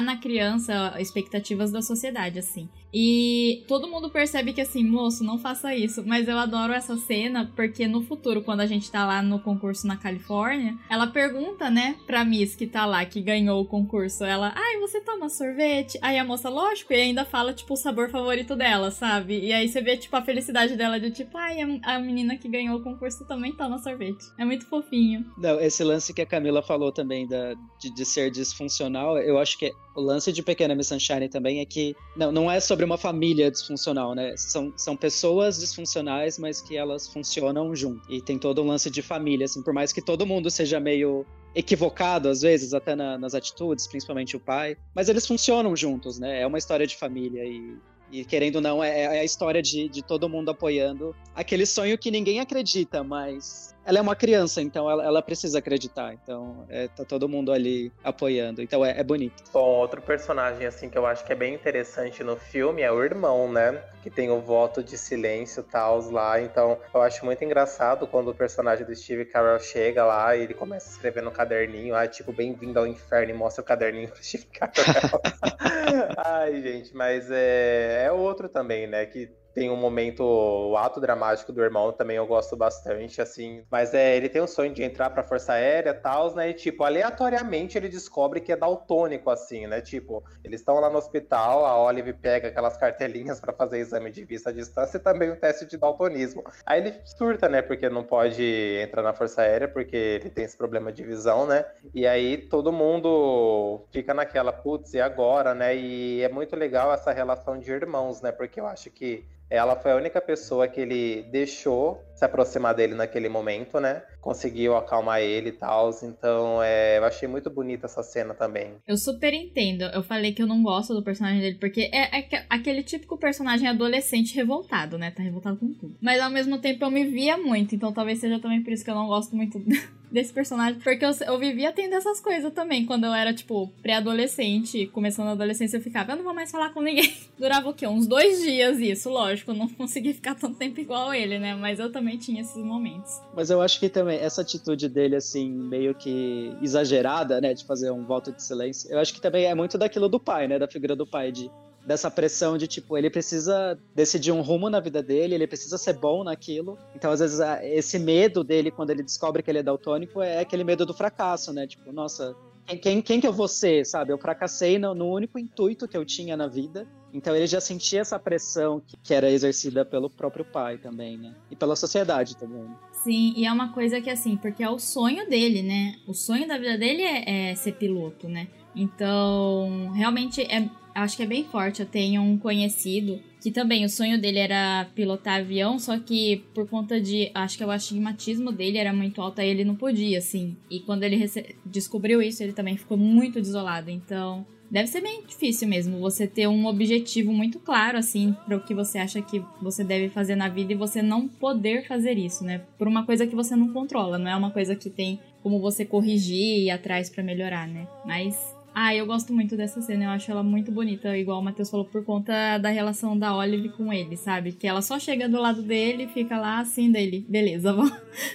[0.00, 2.68] na criança expectativas da sociedade, assim.
[2.96, 6.04] E todo mundo percebe que assim, moço, não faça isso.
[6.06, 9.84] Mas eu adoro essa cena porque no futuro, quando a gente tá lá no concurso
[9.84, 14.52] na Califórnia, ela pergunta, né, pra Miss que tá lá, que ganhou o concurso, ela,
[14.54, 15.98] ai, você toma sorvete?
[16.00, 19.40] Aí a moça, lógico, e ainda fala, tipo, o sabor favorito dela, sabe?
[19.40, 22.78] E aí você vê, tipo, a felicidade dela de tipo, ai, a menina que ganhou
[22.78, 24.24] o concurso também toma sorvete.
[24.38, 25.24] É muito fofinho.
[25.36, 29.58] Não, esse lance que a Camila falou também da, de, de ser disfuncional, eu acho
[29.58, 32.98] que o lance de Pequena Miss Sunshine também é que não, não é sobre uma
[32.98, 34.34] família disfuncional, né?
[34.36, 38.00] São, são pessoas disfuncionais, mas que elas funcionam junto.
[38.10, 41.24] E tem todo um lance de família, assim, por mais que todo mundo seja meio
[41.54, 46.40] equivocado às vezes, até na, nas atitudes, principalmente o pai, mas eles funcionam juntos, né?
[46.40, 47.76] É uma história de família e
[48.14, 51.98] e querendo ou não, é, é a história de, de todo mundo apoiando aquele sonho
[51.98, 56.14] que ninguém acredita, mas ela é uma criança, então ela, ela precisa acreditar.
[56.14, 58.62] Então, é, tá todo mundo ali apoiando.
[58.62, 59.42] Então é, é, bonito.
[59.52, 63.02] Bom, outro personagem, assim, que eu acho que é bem interessante no filme é o
[63.02, 63.82] irmão, né?
[64.02, 66.40] Que tem o voto de silêncio tal lá.
[66.40, 70.54] Então, eu acho muito engraçado quando o personagem do Steve Carell chega lá e ele
[70.54, 71.94] começa a escrever no caderninho.
[71.94, 75.20] Ah, tipo, bem-vindo ao inferno e mostra o caderninho pro Steve Carell.
[76.16, 79.04] Ai, gente, mas é, é outro também, né?
[79.06, 83.64] Que tem um momento, o ato dramático do irmão também eu gosto bastante, assim.
[83.70, 86.50] Mas é, ele tem o sonho de entrar pra Força Aérea e tal, né?
[86.50, 89.80] E, tipo, aleatoriamente ele descobre que é daltônico, assim, né?
[89.80, 94.24] Tipo, eles estão lá no hospital, a Olive pega aquelas cartelinhas para fazer exame de
[94.24, 96.42] vista à distância e também o teste de daltonismo.
[96.66, 97.62] Aí ele surta, né?
[97.62, 98.42] Porque não pode
[98.82, 101.64] entrar na Força Aérea, porque ele tem esse problema de visão, né?
[101.94, 105.76] E aí todo mundo fica naquela, putz, e agora, né?
[105.76, 108.32] E é muito legal essa relação de irmãos, né?
[108.32, 112.94] Porque eu acho que ela foi a única pessoa que ele deixou se aproximar dele
[112.94, 114.02] naquele momento, né?
[114.20, 115.90] Conseguiu acalmar ele e tal.
[116.02, 118.74] Então, é, eu achei muito bonita essa cena também.
[118.86, 119.82] Eu super entendo.
[119.82, 123.68] Eu falei que eu não gosto do personagem dele, porque é, é aquele típico personagem
[123.68, 125.10] adolescente revoltado, né?
[125.10, 125.96] Tá revoltado com tudo.
[126.00, 128.90] Mas ao mesmo tempo eu me via muito, então talvez seja também por isso que
[128.90, 129.62] eu não gosto muito
[130.14, 130.80] desse personagem.
[130.80, 132.86] Porque eu, eu vivia tendo essas coisas também.
[132.86, 136.70] Quando eu era, tipo, pré-adolescente, começando a adolescência, eu ficava, eu não vou mais falar
[136.70, 137.12] com ninguém.
[137.36, 137.86] Durava o quê?
[137.86, 139.50] Uns dois dias isso, lógico.
[139.50, 141.54] Eu não consegui ficar tanto tempo igual ele, né?
[141.56, 143.20] Mas eu também tinha esses momentos.
[143.34, 147.54] Mas eu acho que também essa atitude dele, assim, meio que exagerada, né?
[147.54, 148.90] De fazer um voto de silêncio.
[148.90, 150.58] Eu acho que também é muito daquilo do pai, né?
[150.58, 151.50] Da figura do pai, de
[151.86, 155.92] dessa pressão de tipo, ele precisa decidir um rumo na vida dele, ele precisa ser
[155.94, 156.78] bom naquilo.
[156.94, 160.64] Então, às vezes, esse medo dele quando ele descobre que ele é daltônico é aquele
[160.64, 161.66] medo do fracasso, né?
[161.66, 162.34] Tipo, nossa,
[162.66, 164.12] quem, quem, que eu vou ser, sabe?
[164.12, 166.86] Eu fracassei no, no, único intuito que eu tinha na vida.
[167.12, 171.34] Então ele já sentia essa pressão que, que era exercida pelo próprio pai também, né?
[171.50, 172.66] E pela sociedade também.
[172.92, 175.96] Sim, e é uma coisa que assim, porque é o sonho dele, né?
[176.08, 178.48] O sonho da vida dele é, é ser piloto, né?
[178.74, 181.80] Então, realmente é, acho que é bem forte.
[181.80, 186.66] Eu tenho um conhecido que também o sonho dele era pilotar avião, só que por
[186.66, 190.56] conta de, acho que o astigmatismo dele era muito alto, aí ele não podia, assim.
[190.70, 191.30] E quando ele
[191.66, 193.90] descobriu isso, ele também ficou muito desolado.
[193.90, 198.64] Então, deve ser bem difícil mesmo você ter um objetivo muito claro, assim, para o
[198.64, 202.42] que você acha que você deve fazer na vida e você não poder fazer isso,
[202.44, 202.62] né?
[202.78, 205.84] Por uma coisa que você não controla, não é uma coisa que tem como você
[205.84, 207.86] corrigir e ir atrás para melhorar, né?
[208.06, 211.70] Mas ah, eu gosto muito dessa cena, eu acho ela muito bonita, igual o Matheus
[211.70, 214.50] falou, por conta da relação da Olive com ele, sabe?
[214.52, 217.24] Que ela só chega do lado dele e fica lá assim dele.
[217.28, 217.92] Beleza, vamos,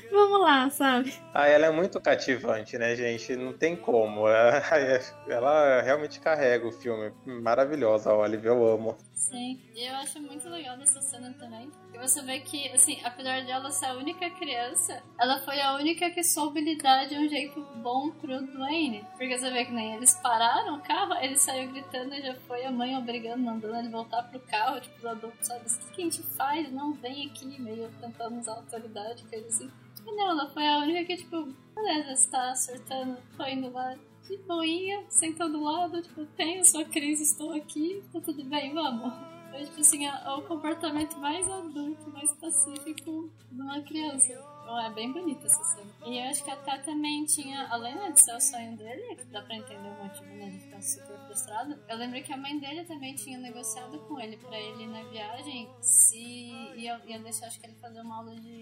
[0.09, 1.13] vamos lá, sabe?
[1.33, 3.35] Ah, ela é muito cativante, né, gente?
[3.35, 4.27] Não tem como.
[4.29, 4.63] Ela,
[5.27, 7.11] ela realmente carrega o filme.
[7.25, 8.97] Maravilhosa, a Olive, eu amo.
[9.13, 11.69] Sim, e eu acho muito legal dessa cena também.
[11.99, 16.09] E você vê que, assim, apesar dela ser a única criança, ela foi a única
[16.09, 19.05] que soube lidar de um jeito bom pro Dwayne.
[19.17, 22.63] Porque você vê que nem eles pararam o carro, ele saiu gritando e já foi
[22.63, 24.79] a mãe obrigando, mandando ele voltar pro carro.
[24.79, 25.65] Tipo, os adultos, sabe?
[25.65, 26.71] O que a gente faz?
[26.71, 29.69] Não, vem aqui, meio tentando usar autoridade, coisa assim.
[29.93, 33.97] Tipo, não, ela foi a única que, tipo, beleza, você tá acertando, tô indo lá
[34.25, 39.38] de boinha, sentando do lado, tipo, tenho sua crise, estou aqui, tá tudo bem, vamos.
[39.49, 44.33] Foi, tipo assim, é o comportamento mais adulto, mais pacífico de uma criança.
[44.69, 45.89] Então é bem bonita essa cena.
[46.05, 49.25] E eu acho que até também tinha, além né, de ser o sonho dele, que
[49.25, 52.59] dá pra entender o motivo né, de ficar super frustrado, eu lembro que a mãe
[52.59, 57.59] dele também tinha negociado com ele pra ele na viagem se ia, ia deixar, acho
[57.59, 58.61] que ele fazer uma aula de.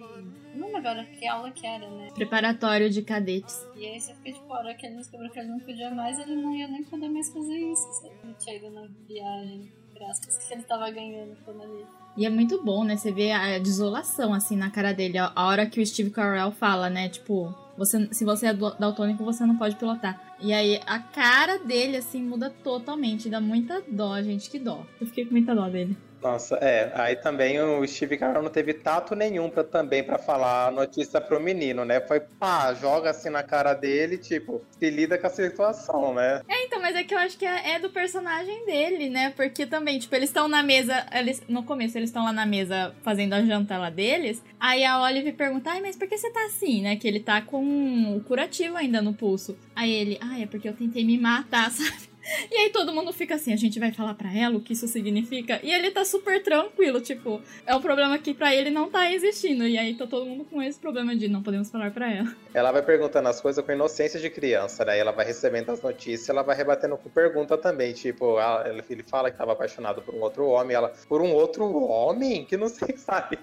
[0.56, 2.10] Não lembro agora que aula que era, né?
[2.14, 3.68] Preparatório de cadetes.
[3.76, 6.18] E aí você fica tipo, a hora que ele descobriu que ele não podia mais,
[6.20, 8.16] ele não ia nem poder mais fazer isso, sabe?
[8.24, 11.86] Ele tinha ido na viagem, graças que ele tava ganhando quando ali.
[12.16, 12.98] E é muito bom, né?
[12.98, 15.18] Você vê a desolação, assim, na cara dele.
[15.20, 17.10] A hora que o Steve Carell fala, né?
[17.10, 20.20] Tipo, você, se você é daltônico, você não pode pilotar.
[20.40, 23.30] E aí a cara dele, assim, muda totalmente.
[23.30, 24.50] Dá muita dó, gente.
[24.50, 24.84] Que dó.
[25.00, 25.96] Eu fiquei com muita dó dele.
[26.22, 26.92] Nossa, é.
[26.96, 31.40] Aí também o Steve Carell não teve tato nenhum também para falar a notícia pro
[31.40, 32.02] menino, né?
[32.02, 36.42] Foi pá, joga assim na cara dele, tipo, se lida com a situação, né?
[36.50, 39.30] É, então, mas é que eu acho que é, é do personagem dele, né?
[39.36, 42.96] Porque também, tipo, eles estão na mesa, eles no começo eles estão lá na mesa
[43.04, 44.44] fazendo a janta lá deles.
[44.60, 46.96] Aí a Olive pergunta: "Ai, mas por que você tá assim, né?
[46.96, 49.58] Que ele tá com o curativo ainda no pulso".
[49.76, 52.07] Aí ele: "Ai, é porque eu tentei me matar, sabe?"
[52.52, 54.88] E aí todo mundo fica assim, a gente vai falar para ela o que isso
[54.88, 55.60] significa.
[55.64, 59.68] E ele tá super tranquilo, tipo, é um problema que para ele não tá existindo.
[59.68, 62.36] E aí tá todo mundo com esse problema de não podemos falar para ela.
[62.54, 64.98] Ela vai perguntando as coisas com inocência de criança, né?
[64.98, 69.32] Ela vai recebendo as notícias, ela vai rebatendo com pergunta também, tipo, ela, ele fala
[69.32, 72.46] que tava apaixonado por um outro homem, ela, por um outro homem?
[72.46, 73.38] Que não sei, sabe?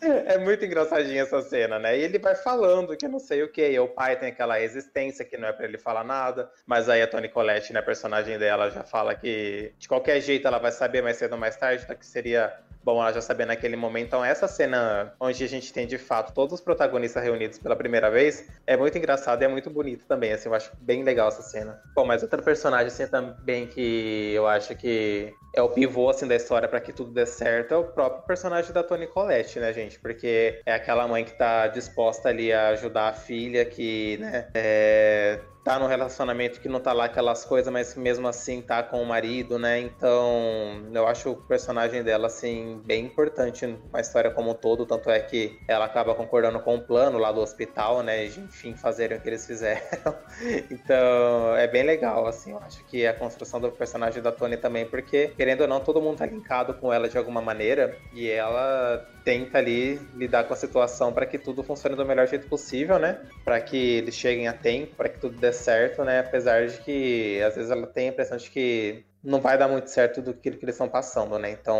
[0.00, 1.98] É muito engraçadinha essa cena, né?
[1.98, 5.24] E ele vai falando que não sei o que, e o pai tem aquela existência
[5.24, 8.70] que não é para ele falar nada, mas aí a Toni Collette, né, personagem dela
[8.70, 12.06] já fala que de qualquer jeito ela vai saber mais cedo ou mais tarde, que
[12.06, 14.06] seria bom ela já saber naquele momento.
[14.06, 18.10] Então, essa cena onde a gente tem de fato todos os protagonistas reunidos pela primeira
[18.10, 20.32] vez é muito engraçada e é muito bonito também.
[20.32, 21.80] Assim, eu acho bem legal essa cena.
[21.94, 26.36] Bom, mas outro personagem assim também que eu acho que é o pivô assim da
[26.36, 29.98] história para que tudo dê certo é o próprio personagem da Toni Collette, né, gente?
[29.98, 35.40] Porque é aquela mãe que tá disposta ali a ajudar a filha que, né, é,
[35.62, 39.06] tá num relacionamento que não tá lá aquelas coisas, mas mesmo assim tá com o
[39.06, 39.78] marido, né?
[39.80, 44.86] Então, eu acho o personagem dela, assim, bem importante na história como um todo.
[44.86, 48.24] Tanto é que ela acaba concordando com o plano lá do hospital, né?
[48.26, 50.14] Enfim, fazerem o que eles fizeram.
[50.70, 52.52] então, é bem legal, assim.
[52.52, 56.00] Eu acho que a construção do personagem da Tony também, porque, querendo ou não, todo
[56.00, 57.96] mundo tá linkado com ela de alguma maneira.
[58.14, 62.48] E ela tenta ali lidar com a situação para que tudo funcione do melhor jeito
[62.48, 63.20] possível, né?
[63.44, 66.20] Para que eles cheguem a tempo, para que tudo dê certo, né?
[66.20, 69.88] Apesar de que às vezes ela tem a impressão de que não vai dar muito
[69.88, 71.50] certo do que, eles estão passando, né?
[71.50, 71.78] Então,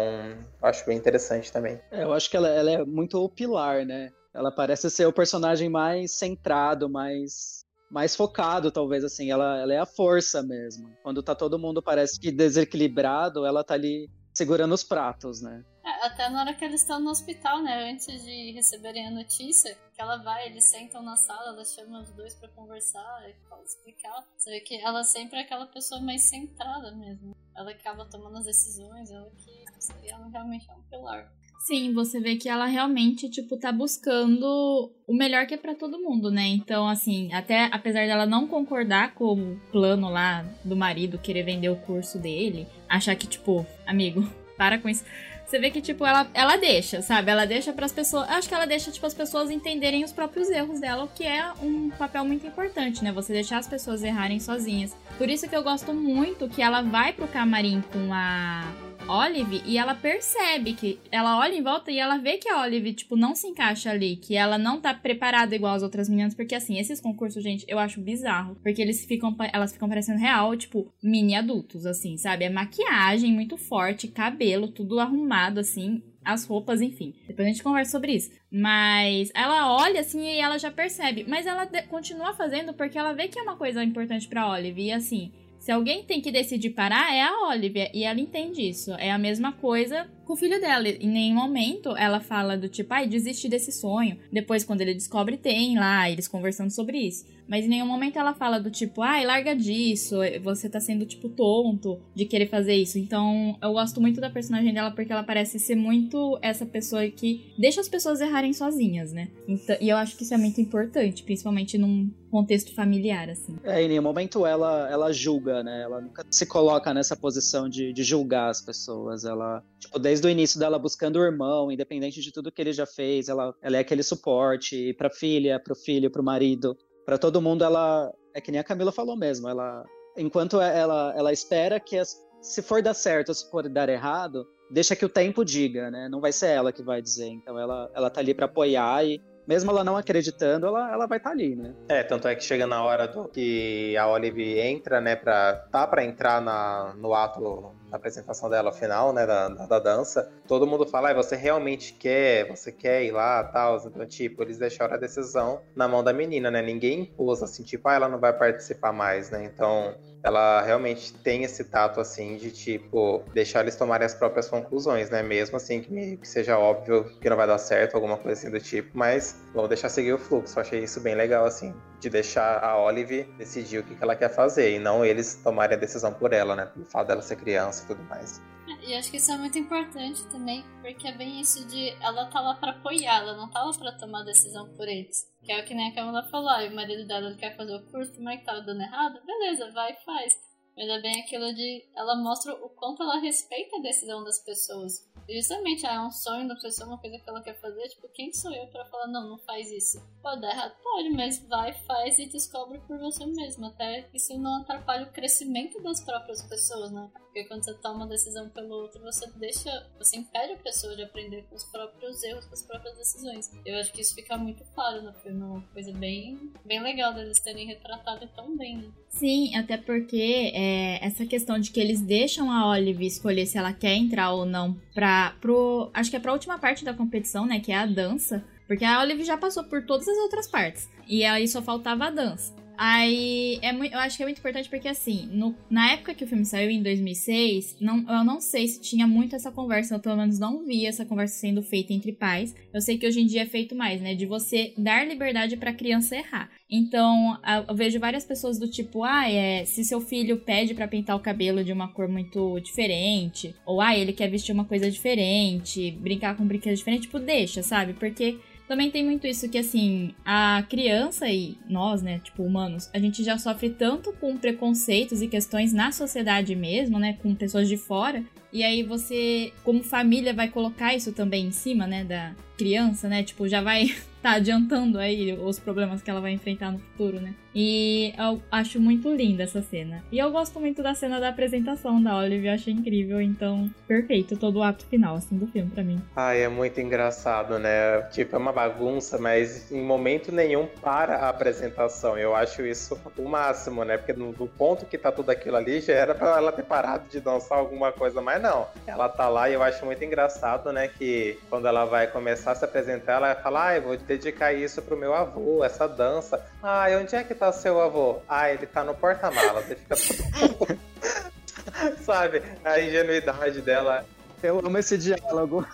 [0.62, 1.80] acho bem interessante também.
[1.90, 4.11] É, eu acho que ela, ela é muito o pilar, né?
[4.35, 9.33] Ela parece ser o personagem mais centrado, mais mais focado, talvez, assim.
[9.33, 10.88] Ela, ela é a força mesmo.
[11.02, 15.64] Quando tá todo mundo parece que desequilibrado, ela tá ali segurando os pratos, né?
[16.00, 17.90] Até na hora que eles estão no hospital, né?
[17.92, 22.10] Antes de receberem a notícia, que ela vai, eles sentam na sala, ela chama os
[22.12, 23.22] dois para conversar,
[23.64, 24.26] explicar.
[24.36, 27.36] Você vê que ela sempre é aquela pessoa mais centrada mesmo.
[27.56, 31.30] Ela acaba tomando as decisões, ela que ela realmente é um pilar.
[31.60, 36.00] Sim, você vê que ela realmente, tipo, tá buscando o melhor que é para todo
[36.00, 36.46] mundo, né?
[36.48, 41.68] Então, assim, até apesar dela não concordar com o plano lá do marido querer vender
[41.68, 45.04] o curso dele, achar que, tipo, amigo, para com isso.
[45.50, 47.28] Você vê que, tipo, ela, ela deixa, sabe?
[47.28, 48.28] Ela deixa para as pessoas.
[48.28, 51.44] Acho que ela deixa, tipo, as pessoas entenderem os próprios erros dela, o que é
[51.60, 53.10] um papel muito importante, né?
[53.10, 54.96] Você deixar as pessoas errarem sozinhas.
[55.18, 58.62] Por isso que eu gosto muito que ela vai pro camarim com a
[59.11, 62.92] Olive e ela percebe que ela olha em volta e ela vê que a Olive,
[62.92, 66.55] tipo, não se encaixa ali, que ela não tá preparada igual as outras meninas, porque
[66.55, 70.92] assim, esses concursos, gente, eu acho bizarro, porque eles ficam, elas ficam parecendo real, tipo,
[71.03, 72.44] mini adultos, assim, sabe?
[72.44, 77.14] É maquiagem muito forte, cabelo, tudo arrumado, assim, as roupas, enfim.
[77.27, 78.31] Depois a gente conversa sobre isso.
[78.51, 81.25] Mas ela olha assim e ela já percebe.
[81.27, 84.83] Mas ela continua fazendo porque ela vê que é uma coisa importante pra Olive.
[84.83, 87.90] E assim, se alguém tem que decidir parar, é a Olivia.
[87.92, 88.92] E ela entende isso.
[88.94, 90.88] É a mesma coisa com o filho dela.
[90.88, 94.16] Em nenhum momento ela fala do tipo, ai, desiste desse sonho.
[94.33, 97.27] Depois, quando ele descobre, tem lá, eles conversando sobre isso.
[97.49, 101.29] Mas em nenhum momento ela fala do tipo, ai, larga disso, você tá sendo, tipo,
[101.29, 102.97] tonto de querer fazer isso.
[102.97, 107.53] Então, eu gosto muito da personagem dela porque ela parece ser muito essa pessoa que
[107.59, 109.31] deixa as pessoas errarem sozinhas, né?
[109.49, 113.57] Então, e eu acho que isso é muito importante, principalmente num contexto familiar, assim.
[113.64, 115.83] É, em nenhum momento ela, ela julga, né?
[115.83, 119.25] Ela nunca se coloca nessa posição de, de julgar as pessoas.
[119.25, 122.87] Ela, tipo, desde o início dela buscando o irmão, independente de tudo que ele já
[122.87, 126.76] fez, ela, ela é aquele suporte pra filha, pro filho, pro marido
[127.11, 129.85] para todo mundo ela é que nem a Camila falou mesmo, ela
[130.16, 134.94] enquanto ela ela espera que as, se for dar certo se for dar errado, deixa
[134.94, 136.09] que o tempo diga, né?
[136.09, 137.26] Não vai ser ela que vai dizer.
[137.26, 141.18] Então ela ela tá ali para apoiar e mesmo ela não acreditando, ela, ela vai
[141.18, 141.74] estar tá ali, né?
[141.88, 145.88] É, tanto é que chega na hora do que a Olive entra, né, pra, tá
[145.88, 150.87] pra entrar na, no ato apresentação dela final, né, da, da, da dança, todo mundo
[150.87, 154.98] fala, ah, você realmente quer, você quer ir lá, tal, então, tipo, eles deixaram a
[154.98, 158.92] decisão na mão da menina, né, ninguém impôs, assim, tipo, ah, ela não vai participar
[158.92, 164.14] mais, né, então ela realmente tem esse tato assim de tipo deixar eles tomarem as
[164.14, 165.22] próprias conclusões, né?
[165.22, 168.61] Mesmo assim que, que seja óbvio que não vai dar certo, alguma coisa assim do
[168.61, 170.59] tipo, mas vamos deixar seguir o fluxo.
[170.59, 174.30] Eu achei isso bem legal assim, de deixar a Olive decidir o que, ela quer
[174.30, 176.66] fazer e não eles tomarem a decisão por ela, né?
[176.66, 178.40] Pelo fato dela ser criança e tudo mais.
[178.82, 182.40] E acho que isso é muito importante também, porque é bem isso de ela tá
[182.40, 185.28] lá para apoiar, ela não tá lá pra tomar decisão por eles.
[185.44, 188.12] Que é o que nem a Camila falou, o marido dela quer fazer o curso,
[188.28, 189.20] é que tava dando errado?
[189.26, 190.38] Beleza, vai e faz.
[190.81, 191.87] Mas é bem aquilo de.
[191.95, 195.07] Ela mostra o quanto ela respeita a decisão das pessoas.
[195.29, 197.87] Justamente, ah, é um sonho da pessoa, uma coisa que ela quer fazer.
[197.88, 200.03] Tipo, quem sou eu para falar, não, não faz isso?
[200.23, 200.75] Pode dar errado?
[200.83, 203.66] Pode, mas vai, faz e descobre por você mesmo.
[203.66, 207.11] Até isso não atrapalha o crescimento das próprias pessoas, né?
[207.33, 209.71] Porque quando você toma uma decisão pelo outro, você deixa.
[209.99, 213.51] Você impede a pessoa de aprender com os próprios erros, com as próprias decisões.
[213.64, 215.40] Eu acho que isso fica muito claro no filme.
[215.40, 218.88] Uma coisa bem, bem legal deles terem retratado tão bem, né?
[219.09, 223.73] Sim, até porque é, essa questão de que eles deixam a Olive escolher se ela
[223.73, 225.37] quer entrar ou não pra.
[225.40, 227.61] Pro, acho que é pra última parte da competição, né?
[227.61, 228.45] Que é a dança.
[228.66, 230.88] Porque a Olive já passou por todas as outras partes.
[231.07, 232.55] E aí só faltava a dança.
[232.83, 236.25] Aí, é muito, eu acho que é muito importante porque, assim, no, na época que
[236.25, 240.01] o filme saiu, em 2006, não, eu não sei se tinha muito essa conversa, eu
[240.01, 242.57] pelo menos não vi essa conversa sendo feita entre pais.
[242.73, 244.14] Eu sei que hoje em dia é feito mais, né?
[244.14, 246.49] De você dar liberdade pra criança errar.
[246.71, 247.38] Então,
[247.69, 251.21] eu vejo várias pessoas do tipo, ah, é, se seu filho pede para pintar o
[251.21, 256.35] cabelo de uma cor muito diferente, ou ah, ele quer vestir uma coisa diferente, brincar
[256.35, 257.93] com um brinquedo diferente, tipo, deixa, sabe?
[257.93, 258.38] Porque
[258.70, 263.24] também tem muito isso que, assim, a criança e nós, né, tipo, humanos, a gente
[263.24, 268.22] já sofre tanto com preconceitos e questões na sociedade mesmo, né, com pessoas de fora.
[268.52, 273.24] E aí você, como família, vai colocar isso também em cima, né, da criança, né?
[273.24, 277.35] Tipo, já vai tá adiantando aí os problemas que ela vai enfrentar no futuro, né?
[277.54, 280.02] E eu acho muito linda essa cena.
[280.10, 284.36] E eu gosto muito da cena da apresentação da Olive, eu achei incrível, então perfeito
[284.36, 286.00] todo o ato final assim do filme para mim.
[286.14, 288.02] Ai, é muito engraçado, né?
[288.12, 292.16] Tipo, é uma bagunça, mas em momento nenhum para a apresentação.
[292.16, 293.96] Eu acho isso o máximo, né?
[293.96, 297.20] Porque no, ponto que tá tudo aquilo ali já era para ela ter parado de
[297.20, 298.66] dançar alguma coisa, mas não.
[298.86, 302.54] Ela tá lá e eu acho muito engraçado, né, que quando ela vai começar a
[302.54, 306.44] se apresentar, ela fala: "Ah, eu vou dedicar isso pro meu avô, essa dança.
[306.62, 308.18] Ah, e onde é que tá seu avô?
[308.29, 309.64] Ah, ele tá no porta-malas.
[309.64, 309.96] Fica...
[312.05, 312.42] Sabe?
[312.62, 314.05] A ingenuidade dela.
[314.42, 315.66] Eu amo esse diálogo.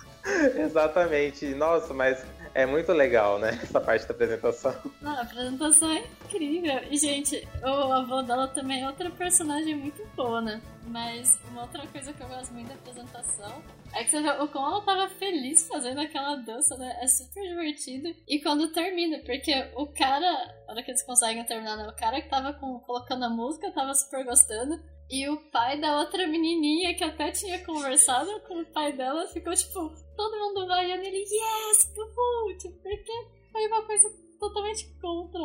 [0.55, 1.53] Exatamente.
[1.53, 2.23] Nossa, mas
[2.57, 3.49] é muito legal, né?
[3.61, 4.75] Essa parte da apresentação.
[4.99, 6.81] Não, a apresentação é incrível.
[6.89, 10.59] E, gente, o avô dela também é outra personagem muito boa, né?
[10.87, 13.61] Mas uma outra coisa que eu gosto muito da apresentação
[13.93, 16.97] é que você vê o como ela tava feliz fazendo aquela dança, né?
[16.99, 18.09] É super divertido.
[18.27, 21.87] E quando termina, porque o cara, na hora que eles conseguem terminar, né?
[21.87, 24.81] O cara que tava com, colocando a música tava super gostando.
[25.11, 29.53] E o pai da outra menininha, que até tinha conversado com o pai dela, ficou
[29.53, 32.57] tipo, todo mundo vaiando ele, yes, uhul!
[32.81, 35.39] Porque foi uma coisa totalmente contra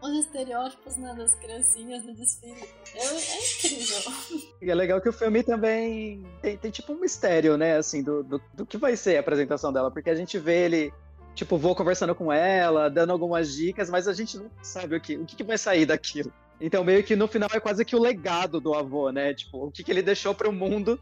[0.00, 2.68] os estereótipos né, das criancinhas do desfile.
[2.94, 4.48] É, é incrível.
[4.60, 8.24] E é legal que o filme também tem, tem tipo um mistério, né, assim, do,
[8.24, 10.92] do, do, que vai ser a apresentação dela, porque a gente vê ele,
[11.34, 15.16] tipo, vou conversando com ela, dando algumas dicas, mas a gente não sabe o que,
[15.16, 16.32] o que, que vai sair daquilo.
[16.60, 19.32] Então, meio que no final é quase que o legado do avô, né?
[19.32, 20.98] Tipo, o que, que ele deixou pro mundo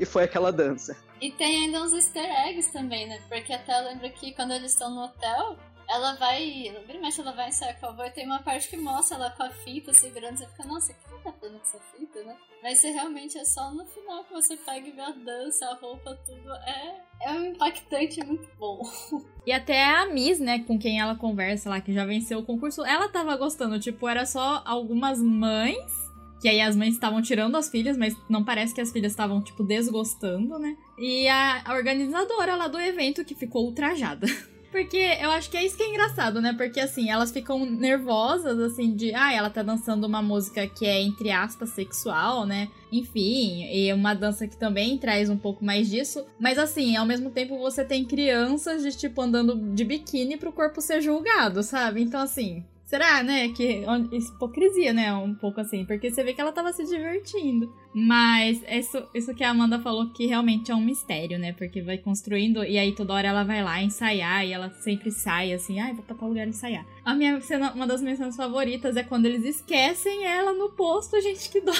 [0.00, 0.96] e foi aquela dança.
[1.20, 3.20] E tem ainda uns easter eggs também, né?
[3.28, 5.56] Porque até eu lembro que quando eles estão no hotel,
[5.88, 6.74] ela vai.
[6.86, 9.30] Vira mexe, ela vai ensaiar com a avó e tem uma parte que mostra ela
[9.30, 10.36] com a fita segurando.
[10.36, 12.36] Você fica, nossa, o que ela tá fazendo com essa fita, né?
[12.62, 15.74] Mas se realmente é só no final que você pega e vê a dança, a
[15.74, 16.52] roupa, tudo.
[16.52, 18.82] É, é um impactante muito bom.
[19.46, 22.84] E até a Miss, né, com quem ela conversa lá, que já venceu o concurso,
[22.84, 23.78] ela tava gostando.
[23.78, 26.05] Tipo, era só algumas mães
[26.40, 29.40] que aí as mães estavam tirando as filhas, mas não parece que as filhas estavam,
[29.42, 30.76] tipo, desgostando, né?
[30.98, 34.26] E a, organizadora lá do evento que ficou ultrajada.
[34.70, 36.52] Porque eu acho que é isso que é engraçado, né?
[36.52, 39.14] Porque assim, elas ficam nervosas, assim, de.
[39.14, 42.68] Ah, ela tá dançando uma música que é, entre aspas, sexual, né?
[42.92, 46.26] Enfim, e uma dança que também traz um pouco mais disso.
[46.38, 50.82] Mas assim, ao mesmo tempo você tem crianças de tipo andando de biquíni pro corpo
[50.82, 52.02] ser julgado, sabe?
[52.02, 53.48] Então assim, Será, né?
[53.48, 55.12] Que hipocrisia, né?
[55.12, 57.74] Um pouco assim, porque você vê que ela tava se divertindo.
[57.92, 61.52] Mas isso, isso que a Amanda falou que realmente é um mistério, né?
[61.52, 65.52] Porque vai construindo e aí toda hora ela vai lá ensaiar e ela sempre sai
[65.52, 66.86] assim, ai, ah, vou pra tal lugar ensaiar.
[67.04, 71.20] A minha cena, uma das minhas cenas favoritas é quando eles esquecem ela no posto,
[71.20, 71.72] gente, que dó.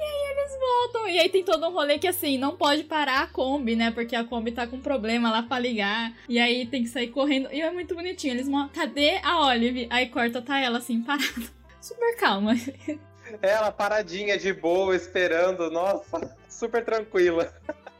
[0.00, 1.08] E aí eles voltam.
[1.08, 3.90] E aí tem todo um rolê que assim, não pode parar a Kombi, né?
[3.90, 6.14] Porque a Kombi tá com problema lá pra ligar.
[6.26, 7.48] E aí tem que sair correndo.
[7.52, 8.32] E é muito bonitinho.
[8.32, 9.86] Eles mostram, cadê a Olive?
[9.90, 11.26] Aí corta, tá ela assim, parada.
[11.80, 12.54] Super calma.
[13.42, 15.70] Ela paradinha de boa, esperando.
[15.70, 17.52] Nossa, super tranquila.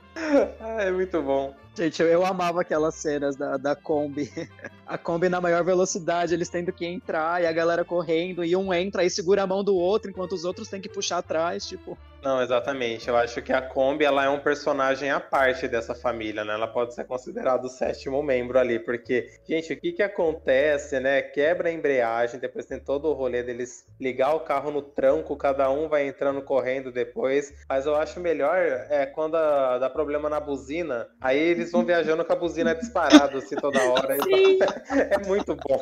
[0.78, 1.54] É muito bom.
[1.74, 4.30] Gente, eu, eu, amava aquelas cenas da, da Kombi.
[4.90, 8.74] A Kombi na maior velocidade, eles tendo que entrar e a galera correndo, e um
[8.74, 11.96] entra e segura a mão do outro, enquanto os outros têm que puxar atrás, tipo.
[12.22, 13.08] Não, exatamente.
[13.08, 16.54] Eu acho que a Kombi ela é um personagem à parte dessa família, né?
[16.54, 21.22] Ela pode ser considerada o sétimo membro ali, porque, gente, o que que acontece, né?
[21.22, 25.70] Quebra a embreagem, depois tem todo o rolê deles ligar o carro no tranco, cada
[25.70, 27.54] um vai entrando correndo depois.
[27.68, 28.58] Mas eu acho melhor
[28.90, 29.32] é quando
[29.78, 34.16] dá problema na buzina, aí eles vão viajando com a buzina disparada assim toda hora.
[34.88, 35.80] é muito bom.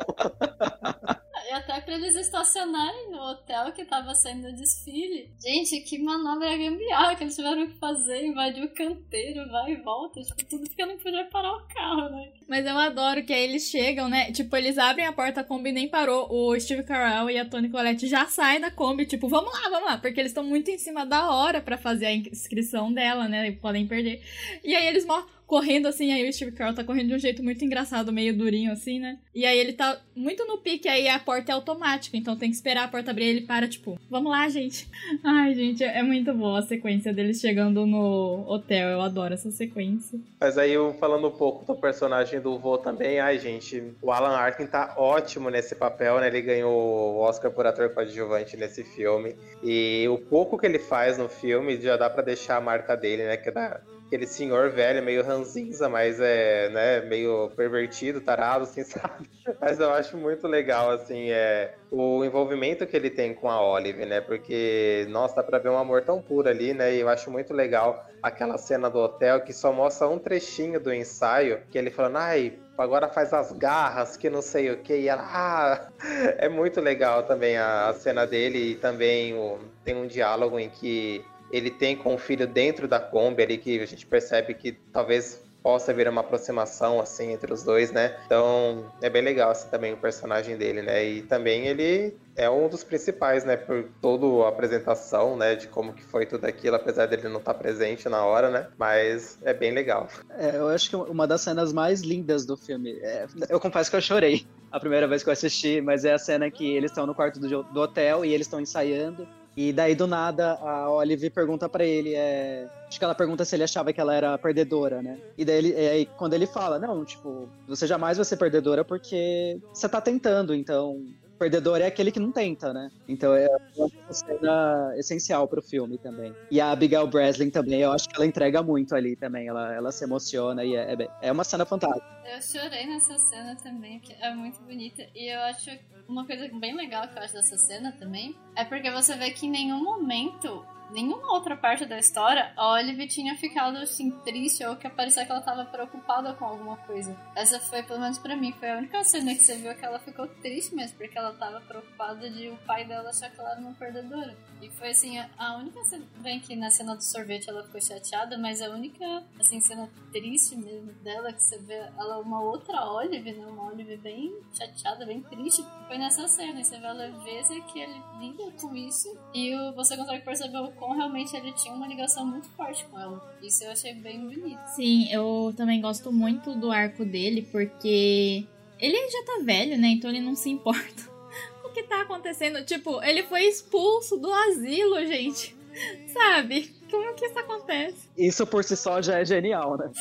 [1.49, 5.33] E até pra eles estacionarem no hotel que tava sendo o desfile.
[5.41, 10.21] Gente, que manobra gambiarra que eles tiveram que fazer, invadir o canteiro, vai e volta.
[10.21, 12.31] Tipo, tudo porque não podia parar o carro, né?
[12.47, 14.31] Mas eu adoro que aí eles chegam, né?
[14.31, 16.27] Tipo, eles abrem a porta, a Kombi nem parou.
[16.31, 19.89] O Steve Carell e a Tony Collette já saem da Kombi, tipo, vamos lá, vamos
[19.89, 19.97] lá.
[19.97, 23.51] Porque eles estão muito em cima da hora para fazer a inscrição dela, né?
[23.53, 24.21] Podem perder.
[24.63, 27.43] E aí eles morrem correndo assim, aí o Steve Carell tá correndo de um jeito
[27.43, 29.17] muito engraçado, meio durinho assim, né?
[29.33, 32.55] E aí ele tá muito no pique, aí a porta é automática, então tem que
[32.55, 34.87] esperar a porta abrir ele para, tipo, vamos lá, gente.
[35.25, 40.19] Ai, gente, é muito boa a sequência deles chegando no hotel, eu adoro essa sequência.
[40.39, 44.37] Mas aí, eu falando um pouco do personagem do vô também, ai, gente, o Alan
[44.37, 46.27] Arkin tá ótimo nesse papel, né?
[46.27, 49.35] Ele ganhou o Oscar por ator coadjuvante nesse filme.
[49.63, 53.23] E o pouco que ele faz no filme já dá para deixar a marca dele,
[53.23, 53.35] né?
[53.35, 58.83] Que é da aquele senhor velho, meio ranzinza, mas é, né, meio pervertido, tarado, assim,
[58.83, 59.29] sabe?
[59.61, 64.05] Mas eu acho muito legal, assim, é, o envolvimento que ele tem com a Olive,
[64.05, 64.19] né?
[64.19, 66.95] Porque, nossa, dá pra ver um amor tão puro ali, né?
[66.95, 70.91] E eu acho muito legal aquela cena do hotel que só mostra um trechinho do
[70.91, 75.07] ensaio, que ele falando, ai, agora faz as garras, que não sei o que, e
[75.07, 75.87] ela, ah,
[76.39, 80.69] é muito legal também a, a cena dele e também o, tem um diálogo em
[80.69, 84.73] que ele tem com o filho dentro da Kombi ali que a gente percebe que
[84.91, 88.17] talvez possa haver uma aproximação assim entre os dois, né?
[88.25, 91.03] Então é bem legal assim, também o personagem dele, né?
[91.03, 93.57] E também ele é um dos principais, né?
[93.57, 95.55] Por toda a apresentação, né?
[95.55, 98.67] De como que foi tudo aquilo, apesar dele não estar presente na hora, né?
[98.77, 100.07] Mas é bem legal.
[100.37, 102.97] É, eu acho que uma das cenas mais lindas do filme.
[103.01, 106.19] É, eu confesso que eu chorei a primeira vez que eu assisti, mas é a
[106.19, 109.27] cena que eles estão no quarto do, do hotel e eles estão ensaiando
[109.61, 112.65] e daí, do nada, a Olive pergunta para ele, é...
[112.87, 115.19] acho que ela pergunta se ele achava que ela era perdedora, né?
[115.37, 119.89] E daí, ele, quando ele fala, não, tipo, você jamais vai ser perdedora porque você
[119.89, 121.05] tá tentando, então
[121.39, 122.91] perdedor é aquele que não tenta, né?
[123.07, 126.35] Então é uma cena essencial pro filme também.
[126.51, 129.47] E a Abigail Breslin também, eu acho que ela entrega muito ali também.
[129.47, 132.05] Ela, ela se emociona e é, é, é uma cena fantástica.
[132.25, 135.03] Eu chorei nessa cena também, que é muito bonita.
[135.15, 135.71] E eu acho
[136.07, 139.45] uma coisa bem legal que eu acho dessa cena também é porque você vê que
[139.45, 144.75] em nenhum momento nenhuma outra parte da história a Olive tinha ficado assim triste ou
[144.75, 147.15] que parecia que ela tava preocupada com alguma coisa.
[147.35, 149.99] Essa foi, pelo menos pra mim, foi a única cena que você viu que ela
[149.99, 153.59] ficou triste mesmo, porque ela tava preocupada de o pai dela achar que ela era
[153.59, 154.35] uma perdedora.
[154.61, 156.05] E foi assim, a única cena.
[156.17, 160.55] Bem que na cena do sorvete ela ficou chateada, mas a única assim, cena triste
[160.55, 163.45] mesmo dela, que você vê ela uma outra Olive, né?
[163.45, 166.59] Uma Olive bem chateada, bem triste, foi nessa cena.
[166.59, 169.17] E você vê a leveza que ele lida com isso.
[169.33, 173.37] E você consegue perceber o quão realmente ele tinha uma ligação muito forte com ela.
[173.43, 174.59] Isso eu achei bem bonito.
[174.75, 178.47] Sim, eu também gosto muito do arco dele, porque
[178.79, 179.89] ele já tá velho, né?
[179.89, 181.03] Então ele não se importa
[181.63, 182.63] o que tá acontecendo.
[182.65, 185.55] Tipo, ele foi expulso do asilo, gente.
[186.11, 186.73] Sabe?
[186.89, 188.09] Como que isso acontece?
[188.17, 189.91] Isso por si só já é genial, né?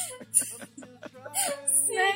[1.89, 2.14] né?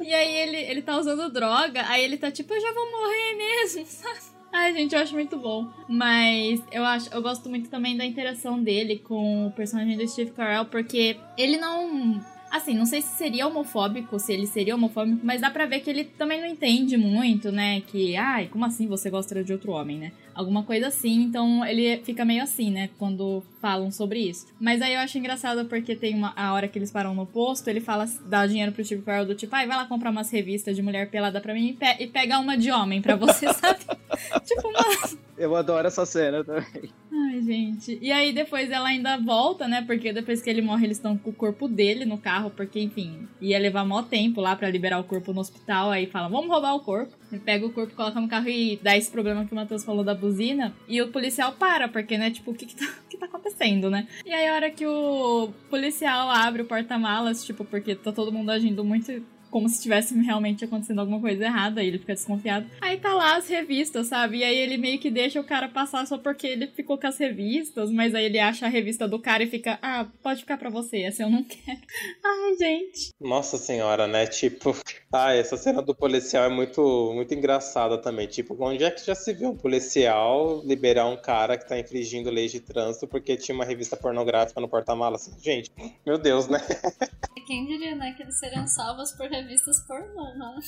[0.00, 3.34] E aí ele, ele tá usando droga, aí ele tá tipo, eu já vou morrer
[3.34, 4.35] mesmo, sabe?
[4.52, 5.68] Ai, gente, eu acho muito bom.
[5.88, 10.32] Mas eu acho, eu gosto muito também da interação dele com o personagem do Steve
[10.32, 12.20] Carell, porque ele não
[12.50, 15.90] Assim, não sei se seria homofóbico, se ele seria homofóbico, mas dá pra ver que
[15.90, 17.80] ele também não entende muito, né?
[17.82, 20.12] Que, ai, como assim você gosta de outro homem, né?
[20.34, 22.90] Alguma coisa assim, então ele fica meio assim, né?
[22.98, 24.46] Quando falam sobre isso.
[24.60, 27.68] Mas aí eu acho engraçado porque tem uma a hora que eles param no posto,
[27.68, 30.76] ele fala, dá dinheiro pro Steve Carell do tipo, ai, vai lá comprar umas revistas
[30.76, 33.80] de mulher pelada pra mim e, pe e pega uma de homem pra você, sabe?
[34.44, 35.18] tipo, mano.
[35.36, 36.90] Eu adoro essa cena também.
[37.28, 37.98] Ai, gente.
[38.00, 39.82] E aí depois ela ainda volta, né?
[39.82, 43.26] Porque depois que ele morre, eles estão com o corpo dele no carro, porque, enfim,
[43.40, 45.90] ia levar mó tempo lá para liberar o corpo no hospital.
[45.90, 47.16] Aí fala, vamos roubar o corpo.
[47.32, 50.04] Ele pega o corpo, coloca no carro e dá esse problema que o Matheus falou
[50.04, 50.72] da buzina.
[50.88, 54.06] E o policial para, porque, né, tipo, o que que tá, que tá acontecendo, né?
[54.24, 58.50] E aí a hora que o policial abre o porta-malas, tipo, porque tá todo mundo
[58.50, 59.10] agindo muito
[59.56, 62.66] como se tivesse realmente acontecendo alguma coisa errada, e ele fica desconfiado.
[62.78, 64.40] Aí tá lá as revistas, sabe?
[64.40, 67.16] E aí ele meio que deixa o cara passar só porque ele ficou com as
[67.16, 70.68] revistas, mas aí ele acha a revista do cara e fica, ah, pode ficar pra
[70.68, 71.80] você, essa eu não quero.
[72.22, 73.14] Ai, gente.
[73.18, 74.26] Nossa senhora, né?
[74.26, 74.76] Tipo,
[75.10, 78.26] ah, essa cena do policial é muito, muito engraçada também.
[78.26, 82.28] Tipo, onde é que já se viu um policial liberar um cara que tá infringindo
[82.28, 85.34] leis de trânsito porque tinha uma revista pornográfica no porta-malas?
[85.42, 85.72] Gente,
[86.04, 86.60] meu Deus, né?
[87.46, 89.45] Quem diria, né, que eles seriam salvos por revistas
[89.86, 90.60] pornô, né?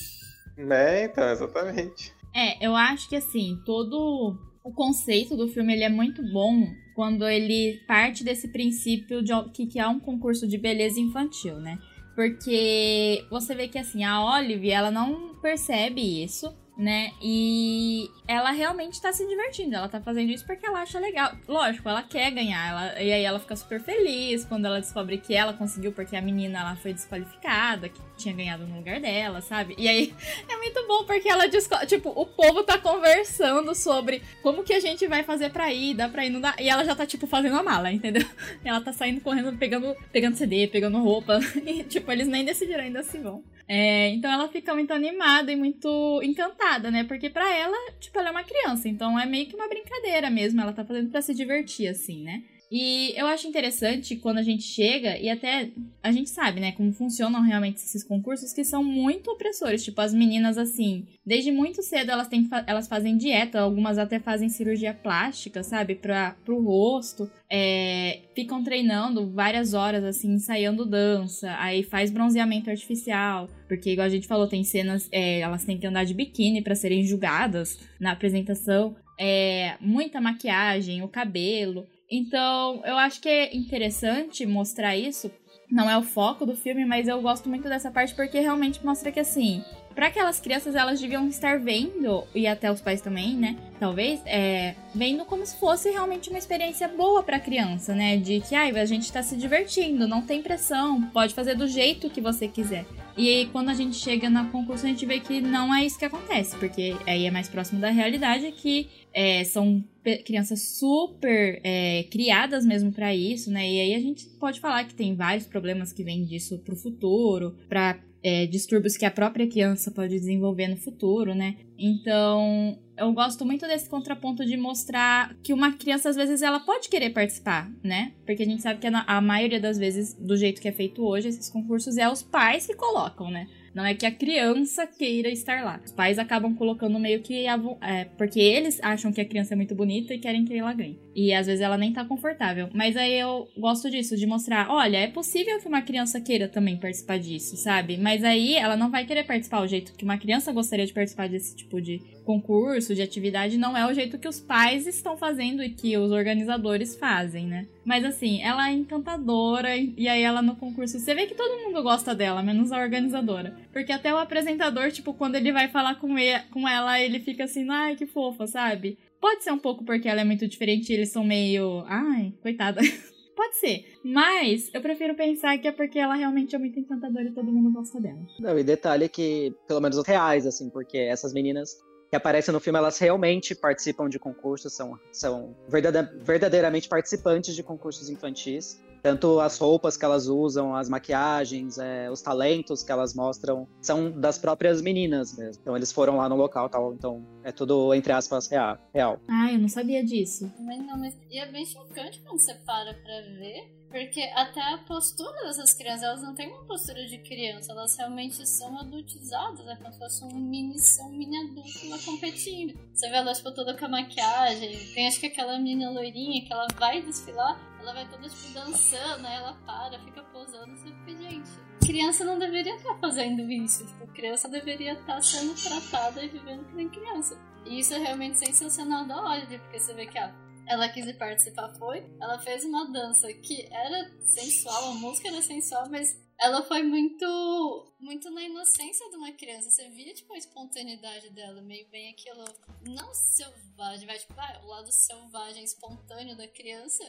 [0.57, 2.13] É, então, exatamente.
[2.33, 7.27] É, eu acho que assim, todo o conceito do filme ele é muito bom quando
[7.27, 11.79] ele parte desse princípio de que, que há um concurso de beleza infantil, né?
[12.15, 17.11] Porque você vê que assim, a Olive, ela não percebe isso né?
[17.21, 19.75] E ela realmente tá se divertindo.
[19.75, 21.33] Ela tá fazendo isso porque ela acha legal.
[21.45, 22.69] Lógico, ela quer ganhar.
[22.69, 26.21] Ela, e aí ela fica super feliz quando ela descobre que ela conseguiu porque a
[26.21, 29.75] menina ela foi desqualificada, que tinha ganhado no lugar dela, sabe?
[29.77, 30.13] E aí
[30.47, 31.49] é muito bom porque ela.
[31.85, 36.07] Tipo, o povo tá conversando sobre como que a gente vai fazer pra ir, dá
[36.07, 36.55] pra ir, não dá.
[36.57, 38.25] E ela já tá, tipo, fazendo a mala, entendeu?
[38.63, 41.39] Ela tá saindo correndo, pegando, pegando CD, pegando roupa.
[41.65, 43.43] E, tipo, eles nem decidiram ainda se vão.
[43.71, 47.03] É, então ela fica muito animada e muito encantada, né?
[47.03, 50.59] Porque para ela, tipo, ela é uma criança, então é meio que uma brincadeira mesmo,
[50.59, 52.41] ela tá fazendo para se divertir, assim, né?
[52.71, 55.71] E eu acho interessante quando a gente chega, e até
[56.03, 59.83] a gente sabe, né, como funcionam realmente esses concursos que são muito opressores.
[59.83, 64.49] Tipo, as meninas, assim, desde muito cedo elas, têm, elas fazem dieta, algumas até fazem
[64.49, 67.29] cirurgia plástica, sabe, pra, pro rosto.
[67.51, 74.09] É, ficam treinando várias horas, assim, ensaiando dança, aí faz bronzeamento artificial, porque, igual a
[74.09, 78.11] gente falou, tem cenas, é, elas têm que andar de biquíni para serem julgadas na
[78.11, 78.95] apresentação.
[79.19, 81.85] É, muita maquiagem, o cabelo.
[82.11, 85.31] Então, eu acho que é interessante mostrar isso.
[85.69, 89.11] Não é o foco do filme, mas eu gosto muito dessa parte porque realmente mostra
[89.11, 93.55] que assim, para aquelas crianças elas deviam estar vendo e até os pais também, né?
[93.79, 98.17] Talvez é, vendo como se fosse realmente uma experiência boa para a criança, né?
[98.17, 102.09] De que ai, a gente está se divertindo, não tem pressão, pode fazer do jeito
[102.09, 102.85] que você quiser.
[103.17, 105.99] E aí, quando a gente chega na concurso, a gente vê que não é isso
[105.99, 109.83] que acontece, porque aí é mais próximo da realidade que é, são
[110.25, 113.69] crianças super é, criadas mesmo para isso, né?
[113.69, 117.55] E aí a gente pode falar que tem vários problemas que vêm disso pro futuro,
[117.67, 121.55] para é, distúrbios que a própria criança pode desenvolver no futuro, né?
[121.77, 126.89] Então, eu gosto muito desse contraponto de mostrar que uma criança, às vezes, ela pode
[126.89, 128.13] querer participar, né?
[128.25, 131.29] Porque a gente sabe que a, maioria das vezes, do jeito que é feito hoje,
[131.29, 133.47] esses concursos é os pais que colocam, né?
[133.73, 135.79] Não é que a criança queira estar lá.
[135.83, 137.47] Os pais acabam colocando meio que.
[137.47, 140.73] A, é, porque eles acham que a criança é muito bonita e querem que ela
[140.73, 140.99] ganhe.
[141.15, 142.69] E às vezes ela nem tá confortável.
[142.73, 146.77] Mas aí eu gosto disso, de mostrar: olha, é possível que uma criança queira também
[146.77, 147.97] participar disso, sabe?
[147.97, 151.29] Mas aí ela não vai querer participar o jeito que uma criança gostaria de participar
[151.29, 155.63] desse tipo de concurso, de atividade, não é o jeito que os pais estão fazendo
[155.63, 157.67] e que os organizadores fazem, né?
[157.85, 161.81] Mas assim, ela é encantadora e aí ela no concurso, você vê que todo mundo
[161.81, 163.55] gosta dela, menos a organizadora.
[163.71, 167.45] Porque até o apresentador, tipo, quando ele vai falar com, ele, com ela, ele fica
[167.45, 168.97] assim, ai, que fofa, sabe?
[169.19, 171.83] Pode ser um pouco porque ela é muito diferente eles são meio.
[171.87, 172.81] Ai, coitada.
[173.35, 173.85] Pode ser.
[174.03, 177.71] Mas eu prefiro pensar que é porque ela realmente é muito encantadora e todo mundo
[177.71, 178.19] gosta dela.
[178.37, 181.77] Não, e detalhe é que, pelo menos os reais, assim, porque essas meninas
[182.09, 188.09] que aparecem no filme, elas realmente participam de concursos, são, são verdadeiramente participantes de concursos
[188.09, 188.81] infantis.
[189.01, 194.11] Tanto as roupas que elas usam, as maquiagens, é, os talentos que elas mostram são
[194.11, 195.61] das próprias meninas mesmo.
[195.61, 196.93] Então eles foram lá no local tal.
[196.93, 198.77] Então é tudo, entre aspas, real.
[198.93, 199.21] real.
[199.29, 200.51] Ah, eu não sabia disso.
[200.57, 203.78] Também não, mas e é bem chocante quando você para pra ver.
[203.89, 208.47] Porque até a postura dessas crianças, elas não têm uma postura de criança, elas realmente
[208.47, 212.79] são adultizadas, é como se fosse um mini, um mini adulto lá competindo.
[212.93, 216.53] Você vê elas tipo, toda com a maquiagem, tem acho que aquela menina loirinha que
[216.53, 221.23] ela vai desfilar, ela vai toda tipo dançando, aí ela para, fica posando, você fica,
[221.23, 221.49] gente,
[221.83, 226.89] criança não deveria estar fazendo isso, tipo, criança deveria estar sendo tratada e vivendo como
[226.91, 227.39] criança.
[227.65, 230.31] E isso é realmente sensacional da Oliver, porque você vê que a
[230.69, 232.05] ela quis participar, foi.
[232.21, 237.85] Ela fez uma dança que era sensual, a música era sensual, mas ela foi muito
[237.99, 239.69] muito na inocência de uma criança.
[239.69, 242.45] Você via, tipo, a espontaneidade dela, meio bem aquilo,
[242.81, 247.03] não selvagem, vai, tipo, ah, o lado selvagem, espontâneo da criança.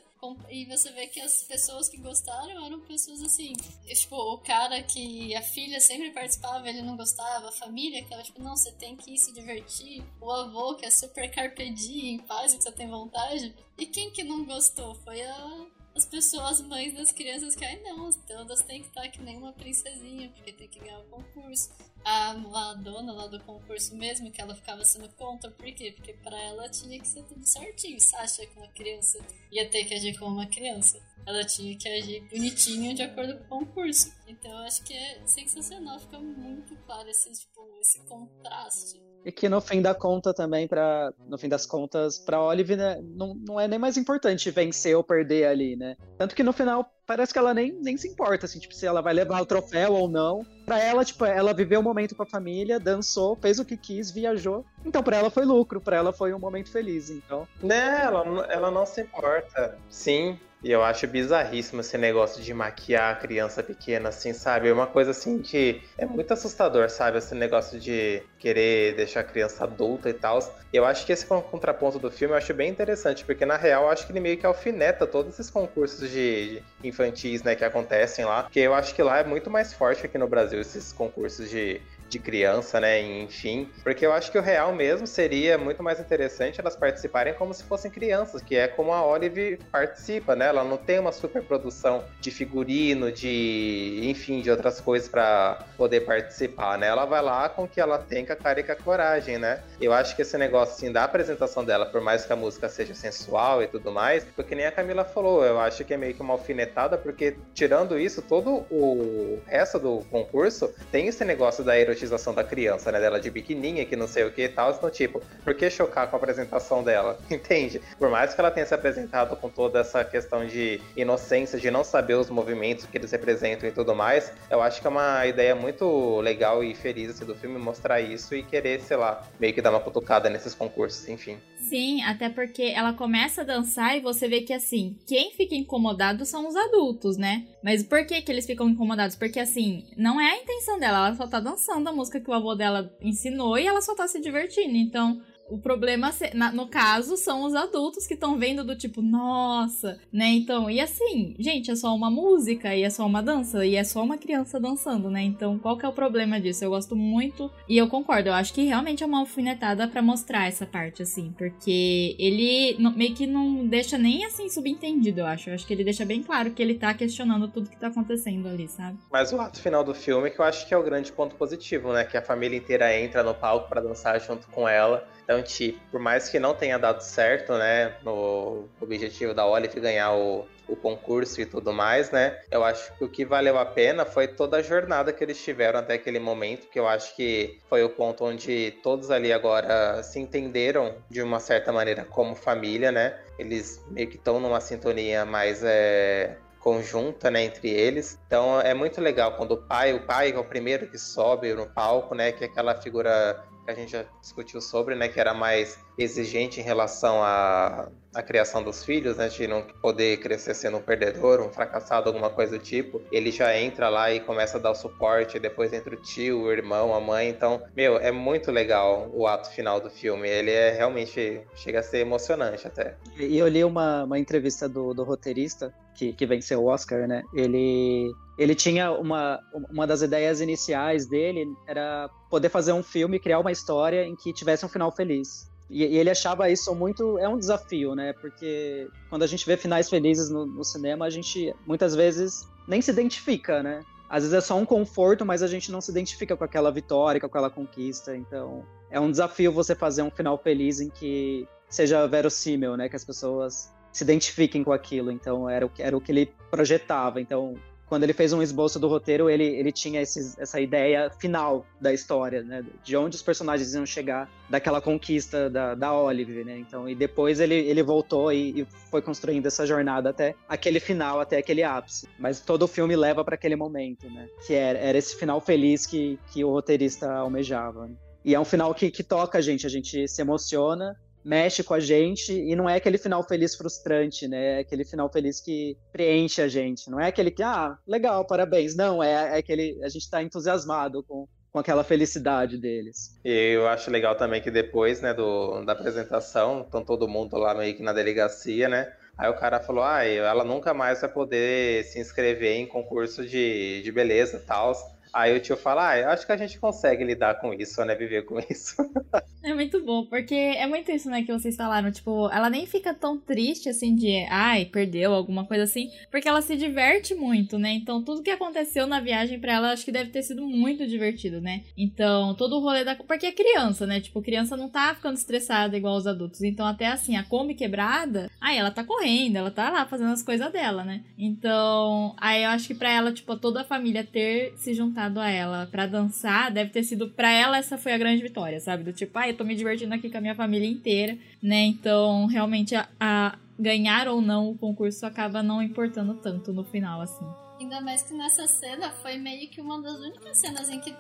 [0.49, 3.53] E você vê que as pessoas que gostaram eram pessoas assim,
[3.87, 8.24] tipo, o cara que a filha sempre participava, ele não gostava, a família que ela,
[8.24, 10.05] tipo, não, você tem que ir se divertir.
[10.20, 13.55] O avô que é super carpe diem, faz o que você tem vontade.
[13.78, 14.95] E quem que não gostou?
[14.97, 19.20] Foi a as pessoas, mães das crianças, que, ai não, todas têm que estar que
[19.20, 21.70] nem uma princesinha, porque tem que ganhar o concurso.
[22.05, 25.93] A, a dona lá do concurso mesmo, que ela ficava sendo contra, por quê?
[25.93, 28.01] Porque para ela tinha que ser tudo certinho.
[28.01, 29.18] Você acha que uma criança
[29.51, 31.01] ia ter que agir como uma criança?
[31.27, 34.12] Ela tinha que agir bonitinho de acordo com o concurso.
[34.27, 39.49] Então eu acho que é sensacional, fica muito claro esse, tipo, esse contraste e que
[39.49, 43.61] no fim da conta também, para no fim das contas, para Olive né, não, não
[43.61, 45.97] é nem mais importante vencer ou perder ali, né?
[46.16, 49.03] Tanto que no final parece que ela nem, nem se importa, assim, tipo, se ela
[49.03, 50.47] vai levar o troféu ou não.
[50.64, 54.11] Pra ela, tipo, ela viveu o momento com a família, dançou, fez o que quis,
[54.11, 54.64] viajou.
[54.85, 57.49] Então, pra ela foi lucro, pra ela foi um momento feliz, então.
[57.61, 59.77] Né, ela, ela não se importa.
[59.89, 64.69] Sim, e eu acho bizarríssimo esse negócio de maquiar a criança pequena, assim, sabe?
[64.69, 67.19] É uma coisa assim que é muito assustador, sabe?
[67.19, 70.39] Esse negócio de querer deixar a criança adulta e tal.
[70.73, 73.91] Eu acho que esse contraponto do filme eu acho bem interessante, porque na real eu
[73.91, 78.43] acho que ele meio que alfineta todos esses concursos de infantis, né, que acontecem lá.
[78.43, 81.81] Porque eu acho que lá é muito mais forte aqui no Brasil esses concursos de
[82.11, 83.01] de criança, né?
[83.01, 83.71] Enfim.
[83.83, 87.63] Porque eu acho que o real mesmo seria muito mais interessante elas participarem como se
[87.65, 90.49] fossem crianças, que é como a Olive participa, né?
[90.49, 96.01] Ela não tem uma super produção de figurino, de enfim, de outras coisas para poder
[96.01, 96.89] participar, né?
[96.89, 99.39] Ela vai lá com o que ela tem, com a cara e com a coragem,
[99.39, 99.63] né?
[99.81, 102.95] Eu acho que esse negócio assim da apresentação dela, por mais que a música seja
[102.95, 106.21] sensual e tudo mais, porque nem a Camila falou, eu acho que é meio que
[106.21, 111.99] uma alfinetada, porque tirando isso, todo o resto do concurso tem esse negócio da erotização
[112.01, 113.01] erotização da criança, né?
[113.01, 114.72] Dela de biquininha, que não sei o que e tal.
[114.72, 117.18] Então, tipo, por que chocar com a apresentação dela?
[117.30, 117.80] Entende?
[117.98, 121.84] Por mais que ela tenha se apresentado com toda essa questão de inocência, de não
[121.84, 125.55] saber os movimentos que eles representam e tudo mais, eu acho que é uma ideia
[125.55, 129.62] muito legal e feliz assim, do filme mostrar isso e querer, sei lá, meio que
[129.62, 131.38] dar uma cutucada nesses concursos, enfim.
[131.61, 136.25] Sim, até porque ela começa a dançar e você vê que assim, quem fica incomodado
[136.25, 137.47] são os adultos, né?
[137.63, 139.15] Mas por que que eles ficam incomodados?
[139.15, 142.35] Porque assim, não é a intenção dela, ela só tá dançando a música que o
[142.35, 144.77] avô dela ensinou e ela só tá se divertindo.
[144.77, 146.11] Então, o problema,
[146.55, 150.28] no caso, são os adultos que estão vendo do tipo, nossa, né?
[150.28, 153.84] Então, e assim, gente, é só uma música e é só uma dança e é
[153.84, 155.22] só uma criança dançando, né?
[155.22, 156.64] Então, qual que é o problema disso?
[156.64, 160.46] Eu gosto muito e eu concordo, eu acho que realmente é uma alfinetada para mostrar
[160.46, 165.51] essa parte, assim, porque ele meio que não deixa nem assim subentendido, eu acho.
[165.51, 168.48] Eu acho que ele deixa bem claro que ele tá questionando tudo que tá acontecendo
[168.48, 168.98] ali, sabe?
[169.11, 171.92] Mas o ato final do filme que eu acho que é o grande ponto positivo,
[171.92, 172.05] né?
[172.05, 176.01] Que a família inteira entra no palco para dançar junto com ela Então, tipo, por
[176.01, 181.41] mais que não tenha dado certo, né, no objetivo da Olive ganhar o, o concurso
[181.41, 182.37] e tudo mais, né?
[182.51, 185.78] Eu acho que o que valeu a pena foi toda a jornada que eles tiveram
[185.78, 190.18] até aquele momento, que eu acho que foi o ponto onde todos ali agora se
[190.18, 193.16] entenderam de uma certa maneira como família, né?
[193.39, 198.18] Eles meio que estão numa sintonia mais é, conjunta, né, entre eles.
[198.26, 201.66] Então é muito legal quando o pai, o pai é o primeiro que sobe no
[201.66, 205.35] palco, né, que é aquela figura que a gente já discutiu sobre, né, que era
[205.35, 210.79] mais exigente em relação à, à criação dos filhos, né, de não poder crescer sendo
[210.79, 213.01] um perdedor, um fracassado, alguma coisa do tipo.
[213.13, 216.53] Ele já entra lá e começa a dar o suporte, depois entra o tio, o
[216.53, 217.29] irmão, a mãe.
[217.29, 220.29] Então, meu, é muito legal o ato final do filme.
[220.29, 222.97] Ele é realmente chega a ser emocionante até.
[223.19, 227.23] E eu li uma, uma entrevista do, do roteirista que, que venceu o Oscar, né?
[227.35, 233.39] Ele ele tinha uma, uma das ideias iniciais dele era poder fazer um filme, criar
[233.39, 235.51] uma história em que tivesse um final feliz.
[235.70, 237.18] E, e, ele achava isso muito.
[237.18, 238.12] É um desafio, né?
[238.14, 242.83] Porque quando a gente vê finais felizes no, no, cinema, a gente muitas vezes nem
[242.83, 243.85] se identifica, né?
[244.09, 247.20] Às vezes é só um conforto, mas a gente não se identifica com aquela vitória,
[247.20, 248.16] com aquela conquista.
[248.16, 252.89] Então é um desafio você fazer um final feliz em que seja verossímil, né?
[252.89, 255.12] Que as pessoas se identifiquem com aquilo.
[255.12, 257.20] Então era o, era o que ele projetava.
[257.20, 257.55] Então
[257.91, 261.93] quando ele fez um esboço do roteiro, ele, ele tinha esses, essa ideia final da
[261.93, 262.64] história, né?
[262.84, 266.57] De onde os personagens iam chegar daquela conquista da, da Olive, né?
[266.57, 271.18] Então, e depois ele, ele voltou e, e foi construindo essa jornada até aquele final,
[271.18, 272.09] até aquele ápice.
[272.16, 274.28] Mas todo o filme leva para aquele momento, né?
[274.47, 277.88] Que era, era esse final feliz que, que o roteirista almejava.
[277.88, 277.95] Né?
[278.24, 281.75] E é um final que, que toca a gente, a gente se emociona, mexe com
[281.75, 284.59] a gente e não é aquele final feliz frustrante, né?
[284.59, 286.91] É aquele final feliz que preenche a gente.
[286.91, 288.75] Não é aquele que, ah, legal, parabéns.
[288.75, 289.79] Não, é, é aquele.
[289.83, 293.18] A gente tá entusiasmado com, com aquela felicidade deles.
[293.25, 297.55] E eu acho legal também que depois, né, do, da apresentação, estão todo mundo lá
[297.55, 298.93] meio que na delegacia, né?
[299.18, 303.83] Aí o cara falou, ah, ela nunca mais vai poder se inscrever em concurso de,
[303.83, 304.73] de beleza e tal.
[305.13, 307.95] Aí o tio fala, ah, acho que a gente consegue lidar com isso, né?
[307.95, 308.77] Viver com isso.
[309.43, 311.91] É muito bom, porque é muito isso, né, que vocês falaram.
[311.91, 316.43] Tipo, ela nem fica tão triste assim de, ai, perdeu, alguma coisa assim, porque ela
[316.43, 317.71] se diverte muito, né?
[317.73, 321.41] Então, tudo que aconteceu na viagem para ela, acho que deve ter sido muito divertido,
[321.41, 321.65] né?
[321.75, 322.95] Então, todo o rolê da.
[322.95, 323.99] Porque é criança, né?
[323.99, 326.43] Tipo, criança não tá ficando estressada igual os adultos.
[326.43, 330.23] Então, até assim, a Kombi quebrada, aí ela tá correndo, ela tá lá fazendo as
[330.23, 331.03] coisas dela, né?
[331.17, 335.20] Então, aí eu acho que pra ela, tipo, toda a família ter se juntado juntado
[335.20, 338.84] a ela para dançar, deve ter sido para ela essa foi a grande vitória, sabe?
[338.84, 341.62] Do tipo, ah, eu tô me divertindo aqui com a minha família inteira, né?
[341.64, 347.01] Então, realmente a, a ganhar ou não o concurso acaba não importando tanto no final
[347.01, 347.24] assim.
[347.61, 350.95] Ainda mais que nessa cena foi meio que uma das únicas cenas em que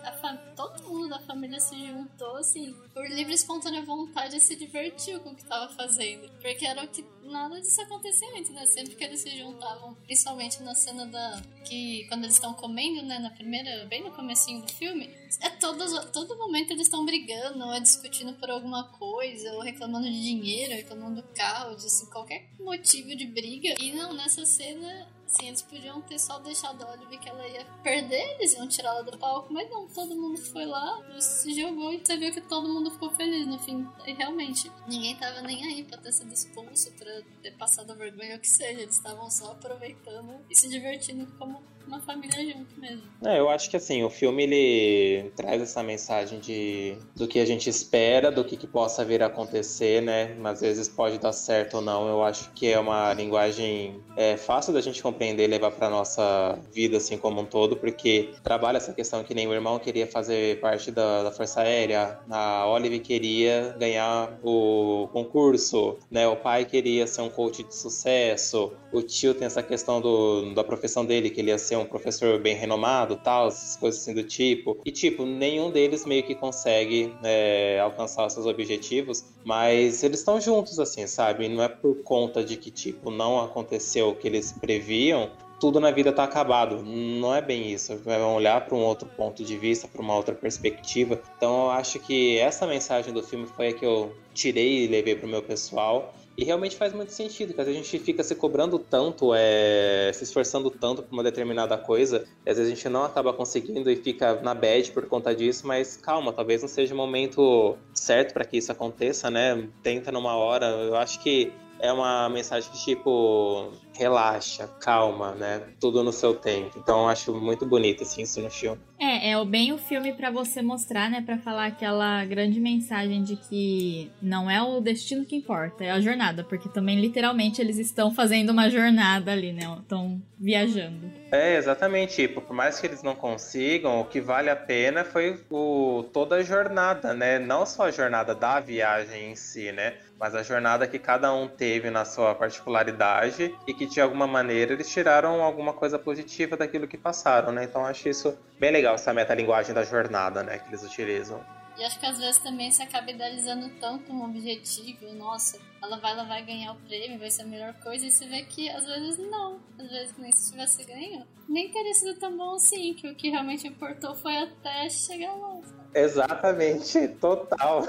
[0.54, 5.20] todo mundo da família se juntou, assim, por livre e espontânea vontade e se divertiu
[5.20, 6.30] com o que tava fazendo.
[6.42, 8.66] Porque era o que nada disso acontecia antes, né?
[8.66, 11.42] Sempre que eles se juntavam, principalmente na cena da.
[11.64, 13.18] que quando eles estão comendo, né?
[13.18, 15.08] Na primeira, bem no comecinho do filme,
[15.40, 20.10] é todos, todo momento eles estão brigando, ou é discutindo por alguma coisa, ou reclamando
[20.10, 23.74] de dinheiro, reclamando do carro, de assim, qualquer motivo de briga.
[23.80, 27.64] E não, nessa cena Sim, eles podiam ter só deixado a Olive que ela ia
[27.84, 31.92] perder, eles iam tirar ela do palco, mas não, todo mundo foi lá, se jogou
[31.92, 33.86] e você viu que todo mundo ficou feliz no fim.
[34.04, 38.40] E realmente, ninguém tava nem aí pra ter sido expulso, pra ter passado vergonha, ou
[38.40, 38.80] que seja.
[38.80, 43.02] Eles estavam só aproveitando e se divertindo como uma família junto mesmo.
[43.24, 47.44] É, eu acho que assim, o filme ele traz essa mensagem de do que a
[47.44, 50.36] gente espera, do que, que possa vir a acontecer, né?
[50.44, 52.08] Às vezes pode dar certo ou não.
[52.08, 56.58] Eu acho que é uma linguagem é, fácil da gente compreender e levar para nossa
[56.72, 60.60] vida assim como um todo, porque trabalha essa questão que nem o irmão queria fazer
[60.60, 66.26] parte da, da Força Aérea, a Olive queria ganhar o concurso, né?
[66.28, 70.62] O pai queria ser um coach de sucesso, o tio tem essa questão do, da
[70.62, 74.24] profissão dele, que ele ia ser um professor bem renomado, tal, essas coisas assim do
[74.24, 74.78] tipo.
[74.84, 80.78] E, tipo, nenhum deles meio que consegue é, alcançar seus objetivos, mas eles estão juntos,
[80.78, 81.48] assim, sabe?
[81.48, 85.90] Não é por conta de que, tipo, não aconteceu o que eles previam, tudo na
[85.90, 86.82] vida tá acabado.
[86.82, 87.96] Não é bem isso.
[87.98, 91.20] Vai olhar para um outro ponto de vista, para uma outra perspectiva.
[91.36, 95.14] Então eu acho que essa mensagem do filme foi a que eu tirei e levei
[95.14, 96.14] pro meu pessoal.
[96.40, 100.70] E realmente faz muito sentido, porque a gente fica se cobrando tanto, é, se esforçando
[100.70, 104.54] tanto por uma determinada coisa, às vezes a gente não acaba conseguindo e fica na
[104.54, 108.72] bad por conta disso, mas calma, talvez não seja o momento certo para que isso
[108.72, 109.68] aconteça, né?
[109.82, 110.64] Tenta numa hora.
[110.64, 115.62] Eu acho que é uma mensagem que, tipo, relaxa, calma, né?
[115.80, 116.78] Tudo no seu tempo.
[116.78, 118.80] Então eu acho muito bonito, assim, isso no filme.
[118.98, 121.22] É, é bem o filme para você mostrar, né?
[121.22, 126.00] para falar aquela grande mensagem de que não é o destino que importa, é a
[126.00, 126.44] jornada.
[126.44, 129.62] Porque também, literalmente, eles estão fazendo uma jornada ali, né?
[129.80, 131.10] Estão viajando.
[131.30, 132.16] É, exatamente.
[132.16, 136.36] Tipo, por mais que eles não consigam, o que vale a pena foi o, toda
[136.36, 137.38] a jornada, né?
[137.38, 139.94] Não só a jornada da viagem em si, né?
[140.20, 144.74] Mas a jornada que cada um teve na sua particularidade e que de alguma maneira
[144.74, 147.64] eles tiraram alguma coisa positiva daquilo que passaram, né?
[147.64, 150.58] Então acho isso bem legal, essa metalinguagem da jornada, né?
[150.58, 151.42] Que eles utilizam.
[151.78, 156.12] E acho que às vezes também se acaba idealizando tanto um objetivo, nossa, ela vai,
[156.12, 158.84] ela vai ganhar o prêmio, vai ser a melhor coisa, e você vê que às
[158.86, 159.58] vezes não.
[159.78, 163.30] Às vezes nem se tivesse ganho, nem teria sido tão bom assim, que o que
[163.30, 165.58] realmente importou foi até chegar lá.
[165.94, 167.82] Exatamente, total.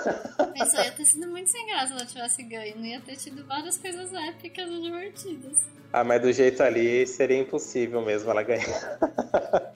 [0.56, 3.46] Isso ia ter sido muito sem graça se ela tivesse ganho, não ia ter tido
[3.46, 5.60] várias coisas épicas e divertidas.
[5.94, 8.98] Ah, mas do jeito ali seria impossível mesmo ela ganhar.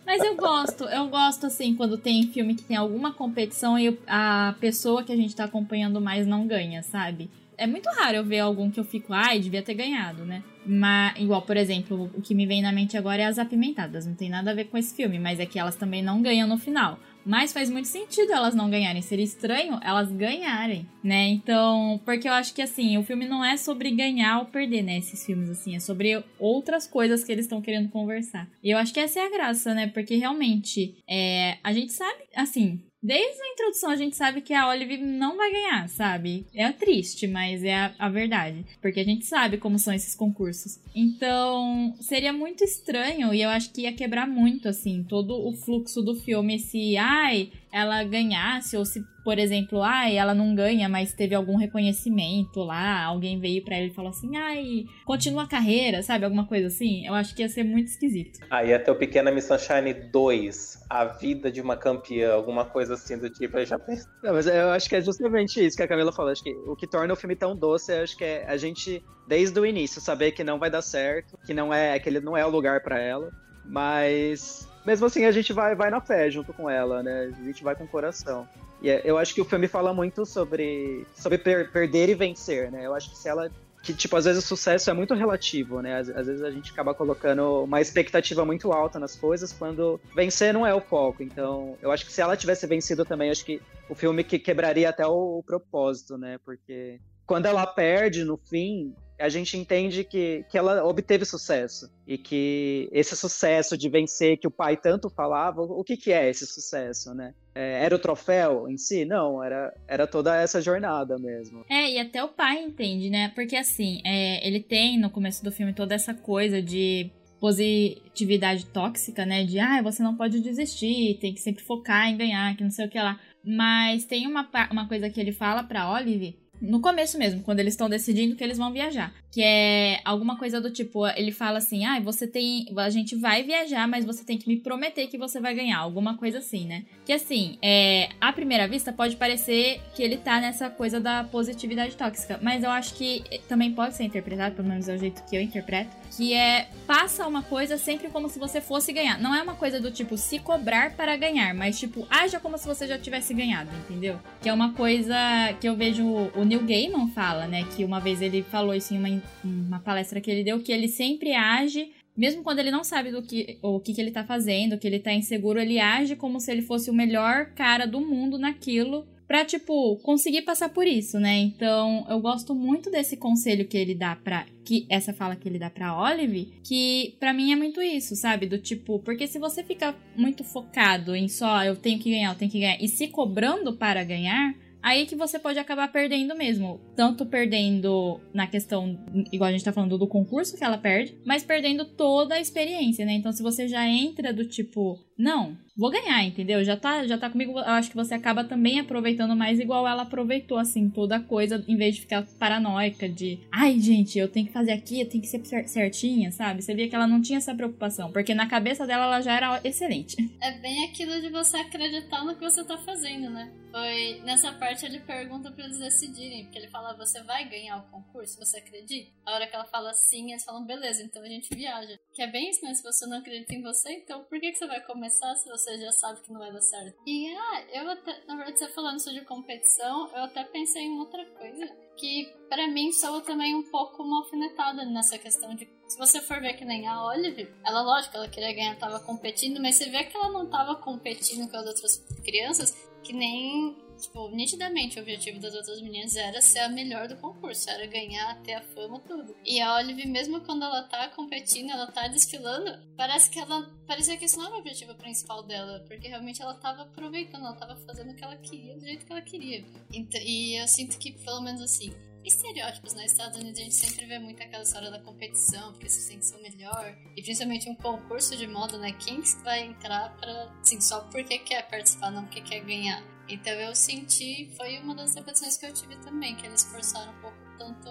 [0.05, 4.55] Mas eu gosto, eu gosto assim quando tem filme que tem alguma competição e a
[4.61, 7.29] pessoa que a gente tá acompanhando mais não ganha, sabe?
[7.57, 10.43] É muito raro eu ver algum que eu fico, ai, devia ter ganhado, né?
[10.65, 14.05] Mas, igual, por exemplo, o que me vem na mente agora é as apimentadas.
[14.05, 16.47] Não tem nada a ver com esse filme, mas é que elas também não ganham
[16.47, 16.99] no final.
[17.25, 19.01] Mas faz muito sentido elas não ganharem.
[19.01, 21.27] Seria estranho elas ganharem, né?
[21.29, 24.97] Então, porque eu acho que assim, o filme não é sobre ganhar ou perder, né?
[24.99, 28.47] Esses filmes, assim, é sobre outras coisas que eles estão querendo conversar.
[28.63, 29.87] E eu acho que essa é a graça, né?
[29.87, 34.67] Porque realmente, é, a gente sabe, assim, Desde a introdução a gente sabe que a
[34.67, 36.47] Olive não vai ganhar, sabe?
[36.55, 38.65] É triste, mas é a, a, verdade.
[38.81, 40.79] Porque a gente sabe como são esses concursos.
[40.95, 46.01] Então, seria muito estranho e eu acho que ia quebrar muito, assim, todo o fluxo
[46.01, 51.11] do filme se, ai, ela ganhasse, ou se, por exemplo, ai, ela não ganha, mas
[51.11, 56.01] teve algum reconhecimento lá, alguém veio para ele e falou assim, ai, continua a carreira,
[56.01, 56.23] sabe?
[56.23, 57.05] Alguma coisa assim.
[57.05, 58.39] Eu acho que ia ser muito esquisito.
[58.49, 62.93] Aí ah, até o Pequena Miss Sunshine 2, a vida de uma campeã, alguma coisa
[62.93, 64.09] assim do tipo, eu já pensei.
[64.23, 66.31] Não, mas eu acho que é justamente isso que a Camila falou.
[66.31, 69.59] Acho que o que torna o filme tão doce, acho que é a gente, desde
[69.59, 72.45] o início, saber que não vai dar certo, que não é, que ele não é
[72.45, 73.33] o lugar para ela.
[73.65, 77.31] Mas mesmo assim a gente vai, vai na fé junto com ela, né?
[77.39, 78.47] A gente vai com o coração.
[78.81, 82.71] E é, eu acho que o filme fala muito sobre, sobre per perder e vencer,
[82.71, 82.85] né?
[82.85, 83.49] Eu acho que se ela.
[83.81, 85.99] Que, tipo, às vezes o sucesso é muito relativo, né?
[85.99, 90.53] Às, às, vezes a gente acaba colocando uma expectativa muito alta nas coisas quando vencer
[90.53, 91.21] não é o foco.
[91.21, 94.89] Então, eu acho que se ela tivesse vencido também, acho que o filme que quebraria
[94.89, 96.39] até o, o propósito, né?
[96.43, 101.89] Porque quando ela perde no fim, a gente entende que, que ela obteve sucesso.
[102.07, 106.29] E que esse sucesso de vencer que o pai tanto falava, o que, que é
[106.29, 107.33] esse sucesso, né?
[107.53, 109.05] É, era o troféu em si?
[109.05, 111.65] Não, era, era toda essa jornada mesmo.
[111.69, 113.31] É, e até o pai entende, né?
[113.33, 117.09] Porque assim, é, ele tem no começo do filme toda essa coisa de
[117.39, 119.43] positividade tóxica, né?
[119.43, 122.85] De, ah, você não pode desistir, tem que sempre focar em ganhar, que não sei
[122.85, 123.19] o que lá.
[123.43, 127.73] Mas tem uma, uma coisa que ele fala pra Olive no começo mesmo, quando eles
[127.73, 129.13] estão decidindo que eles vão viajar.
[129.35, 132.67] Que é alguma coisa do tipo, ele fala assim: ah, você tem.
[132.77, 135.77] A gente vai viajar, mas você tem que me prometer que você vai ganhar.
[135.77, 136.85] Alguma coisa assim, né?
[137.05, 141.97] Que assim, é, à primeira vista pode parecer que ele tá nessa coisa da positividade
[141.97, 142.39] tóxica.
[142.41, 145.41] Mas eu acho que também pode ser interpretado, pelo menos é o jeito que eu
[145.41, 145.93] interpreto.
[146.15, 149.19] Que é passa uma coisa sempre como se você fosse ganhar.
[149.19, 152.65] Não é uma coisa do tipo se cobrar para ganhar, mas tipo, haja como se
[152.65, 154.17] você já tivesse ganhado, entendeu?
[154.41, 155.17] Que é uma coisa
[155.59, 157.65] que eu vejo o Neil Gaiman fala, né?
[157.75, 160.87] Que uma vez ele falou isso em uma, uma palestra que ele deu, que ele
[160.87, 164.77] sempre age mesmo quando ele não sabe do que o que, que ele tá fazendo,
[164.77, 168.37] que ele tá inseguro, ele age como se ele fosse o melhor cara do mundo
[168.37, 171.37] naquilo pra, tipo, conseguir passar por isso, né?
[171.37, 174.45] Então, eu gosto muito desse conselho que ele dá pra.
[174.63, 178.47] Que, essa fala que ele dá pra Olive, que para mim é muito isso, sabe?
[178.47, 182.37] Do tipo, porque se você fica muito focado em só eu tenho que ganhar, eu
[182.37, 184.55] tenho que ganhar, e se cobrando para ganhar,
[184.85, 186.79] aí que você pode acabar perdendo mesmo.
[186.95, 188.95] Tanto perdendo na questão,
[189.31, 193.03] igual a gente tá falando do concurso que ela perde, mas perdendo toda a experiência,
[193.03, 193.13] né?
[193.13, 196.63] Então, se você já entra do tipo, não, vou ganhar, entendeu?
[196.63, 200.03] Já tá, já tá comigo, eu acho que você acaba também aproveitando mais igual ela
[200.03, 204.47] aproveitou, assim, toda a coisa, em vez de ficar paranoica de, ai, gente, eu tenho
[204.47, 206.61] que fazer aqui, eu tenho que ser certinha, sabe?
[206.61, 209.61] Você via que ela não tinha essa preocupação, porque na cabeça dela ela já era
[209.63, 210.15] excelente.
[210.45, 213.51] É bem aquilo de você acreditar no que você tá fazendo, né?
[213.71, 217.91] Foi nessa parte ele pergunta para eles decidirem, porque ele fala, você vai ganhar o
[217.91, 219.11] concurso, você acredita?
[219.25, 221.99] A hora que ela fala sim, eles falam, beleza, então a gente viaja.
[222.13, 222.73] Que é bem isso, né?
[222.73, 225.64] Se você não acredita em você, então por que, que você vai começar se você
[225.65, 226.95] você já sabe que não vai dar certo.
[227.05, 231.25] E, ah, eu até, na verdade, você falando sobre competição, eu até pensei em outra
[231.25, 236.19] coisa, que para mim soa também um pouco uma alfinetada nessa questão de se você
[236.19, 239.89] for ver que nem a Olive, ela, lógico, ela queria ganhar, tava competindo, mas você
[239.89, 245.01] vê que ela não tava competindo com as outras crianças, que nem Tipo, nitidamente o
[245.01, 248.99] objetivo das outras meninas era ser a melhor do concurso, era ganhar, ter a fama,
[248.99, 249.35] tudo.
[249.45, 253.73] E a Olive, mesmo quando ela tá competindo, ela tá desfilando, parece que ela.
[253.87, 257.55] Parecia que isso não era o objetivo principal dela, porque realmente ela tava aproveitando, ela
[257.55, 259.63] tava fazendo o que ela queria, do jeito que ela queria.
[259.91, 261.93] E eu sinto que, pelo menos assim,
[262.23, 263.05] estereótipos, né?
[263.05, 266.41] Estados Unidos a gente sempre vê muito aquela história da competição, porque se sente o
[266.41, 266.97] melhor.
[267.15, 268.91] E principalmente um concurso de moda, né?
[268.93, 273.03] Quem que vai entrar pra, assim, só porque quer participar, não porque quer ganhar.
[273.27, 277.21] Então eu senti, foi uma das impressões que eu tive também, que eles forçaram um
[277.21, 277.89] pouco tanto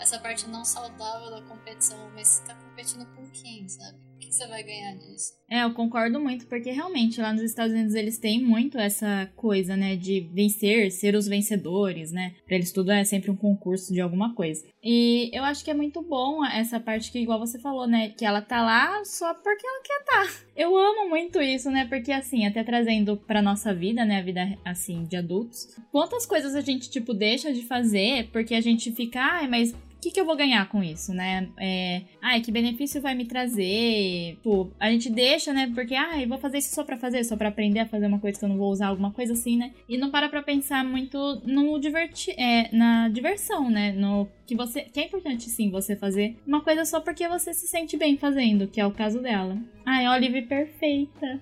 [0.00, 3.98] essa parte não saudável da competição, mas você tá competindo com quem, sabe?
[4.32, 5.34] Que você vai ganhar disso?
[5.48, 9.76] É, eu concordo muito, porque realmente lá nos Estados Unidos eles têm muito essa coisa,
[9.76, 12.34] né, de vencer, ser os vencedores, né?
[12.46, 14.64] Pra eles tudo é sempre um concurso de alguma coisa.
[14.82, 18.24] E eu acho que é muito bom essa parte que, igual você falou, né, que
[18.24, 20.28] ela tá lá só porque ela quer tá.
[20.56, 24.58] Eu amo muito isso, né, porque assim, até trazendo pra nossa vida, né, a vida,
[24.64, 29.20] assim, de adultos, quantas coisas a gente, tipo, deixa de fazer porque a gente fica,
[29.20, 31.48] ai, mas que, que eu vou ganhar com isso, né?
[31.56, 34.36] É, ai, que benefício vai me trazer?
[34.42, 35.70] Pô, a gente deixa, né?
[35.72, 38.36] Porque, ai, vou fazer isso só pra fazer, só pra aprender a fazer uma coisa
[38.36, 39.72] que eu não vou usar, alguma coisa assim, né?
[39.88, 43.92] E não para pra pensar muito no divertir, é, na diversão, né?
[43.92, 47.68] No que você, que é importante sim você fazer uma coisa só porque você se
[47.68, 49.56] sente bem fazendo, que é o caso dela.
[49.86, 51.40] Ai, Olive perfeita.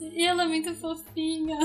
[0.00, 1.58] E ela é muito fofinha.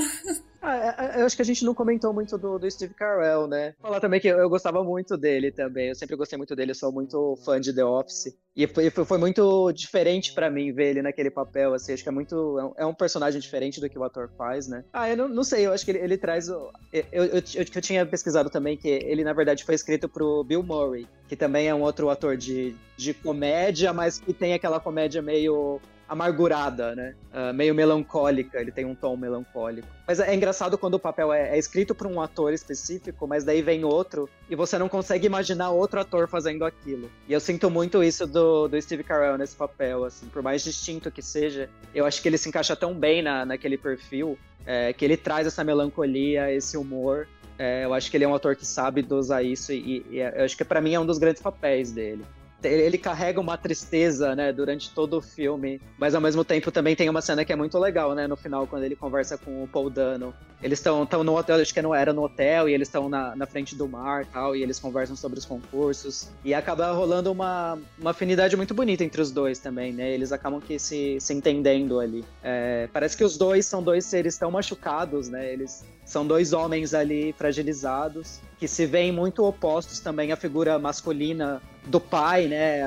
[0.62, 3.46] Ah, é, é, eu acho que a gente não comentou muito do, do Steve Carell,
[3.46, 3.74] né?
[3.80, 5.88] Falar também que eu, gostava muito dele também.
[5.88, 8.36] Eu sempre gostei muito dele, eu sou muito fã de The Office.
[8.54, 11.94] E foi, foi muito diferente para mim ver ele naquele papel, assim.
[11.94, 12.74] Acho que é muito.
[12.76, 14.84] É um, personagem diferente do que o ator faz, né?
[14.92, 16.48] Ah, eu não, não sei, eu acho que ele, ele traz.
[16.48, 20.62] Eu, eu, eu, eu, tinha pesquisado também que ele, na verdade, foi escrito pro Bill
[20.62, 25.22] Murray, que também é um outro ator de, de comédia, mas que tem aquela comédia
[25.22, 25.80] meio
[26.10, 27.14] amargurada, né?
[27.32, 29.86] Uh, meio melancólica, ele tem um tom melancólico.
[30.08, 33.62] Mas é, engraçado quando o papel é, é escrito por um ator específico, mas daí
[33.62, 37.08] vem outro e você não consegue imaginar outro ator fazendo aquilo.
[37.28, 41.12] E eu sinto muito isso do, do Steve Carell nesse papel, assim, por mais distinto
[41.12, 44.36] que seja, eu acho que ele se encaixa tão bem na, naquele perfil
[44.66, 47.28] é, que ele traz essa melancolia, esse humor.
[47.56, 50.44] É, eu acho que ele é um ator que sabe dosar isso e, e eu
[50.44, 52.24] acho que para mim é um dos grandes papéis dele
[52.62, 57.08] ele carrega uma tristeza, né, durante todo o filme, mas ao mesmo tempo também tem
[57.08, 59.90] uma cena que é muito legal, né, no final, quando ele conversa com o Paul
[59.90, 60.34] Dano.
[60.62, 63.46] Eles estão no hotel, acho que não era no hotel, e eles estão na, na
[63.46, 66.28] frente do mar tal, e eles conversam sobre os concursos.
[66.44, 70.60] E acaba rolando uma, uma afinidade muito bonita entre os dois também, né, eles acabam
[70.60, 72.24] que se, se entendendo ali.
[72.42, 76.92] É, parece que os dois são dois seres tão machucados, né, eles são dois homens
[76.92, 82.80] ali fragilizados, que se veem muito opostos também à figura masculina do pai, né?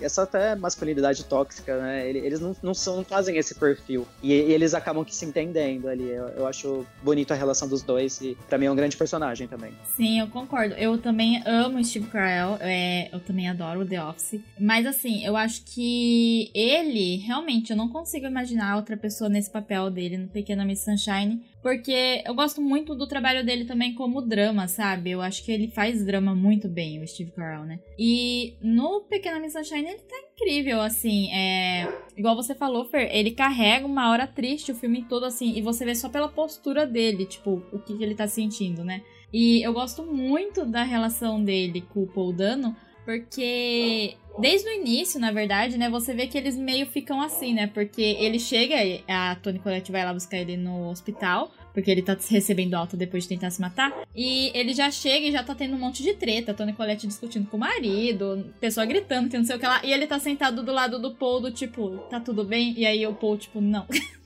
[0.00, 2.08] Essa até masculinidade tóxica, né?
[2.08, 4.06] Eles não, não, são, não fazem esse perfil.
[4.22, 6.08] E, eles acabam que se entendendo ali.
[6.08, 9.48] Eu, eu, acho bonito a relação dos dois e pra mim é um grande personagem
[9.48, 9.72] também.
[9.96, 10.74] Sim, eu concordo.
[10.74, 12.58] Eu também amo Steve Carell.
[12.60, 14.40] É, eu também adoro The Office.
[14.58, 19.90] Mas assim, eu acho que ele, realmente, eu não consigo imaginar outra pessoa nesse papel
[19.90, 21.42] dele no Pequena Miss Sunshine.
[21.66, 25.10] Porque eu gosto muito do trabalho dele também como drama, sabe?
[25.10, 27.80] Eu acho que ele faz drama muito bem, o Steve Carell, né?
[27.98, 31.28] E no Pequena Miss Sunshine ele tá incrível, assim.
[31.32, 31.92] É...
[32.16, 35.84] Igual você falou, Fer, ele carrega uma hora triste o filme todo, assim, e você
[35.84, 39.02] vê só pela postura dele, tipo, o que, que ele tá sentindo, né?
[39.32, 45.18] E eu gosto muito da relação dele com o Paul Dano, porque desde o início,
[45.20, 47.66] na verdade, né, você vê que eles meio ficam assim, né?
[47.66, 48.76] Porque ele chega,
[49.08, 53.24] a Tony Colette vai lá buscar ele no hospital, porque ele tá recebendo alta depois
[53.24, 53.92] de tentar se matar.
[54.14, 56.54] E ele já chega e já tá tendo um monte de treta.
[56.54, 59.80] Tony Colette discutindo com o marido, pessoa gritando, que não sei o que lá.
[59.84, 62.74] E ele tá sentado do lado do Paul, do tipo, tá tudo bem?
[62.78, 63.86] E aí o Paul, tipo, não.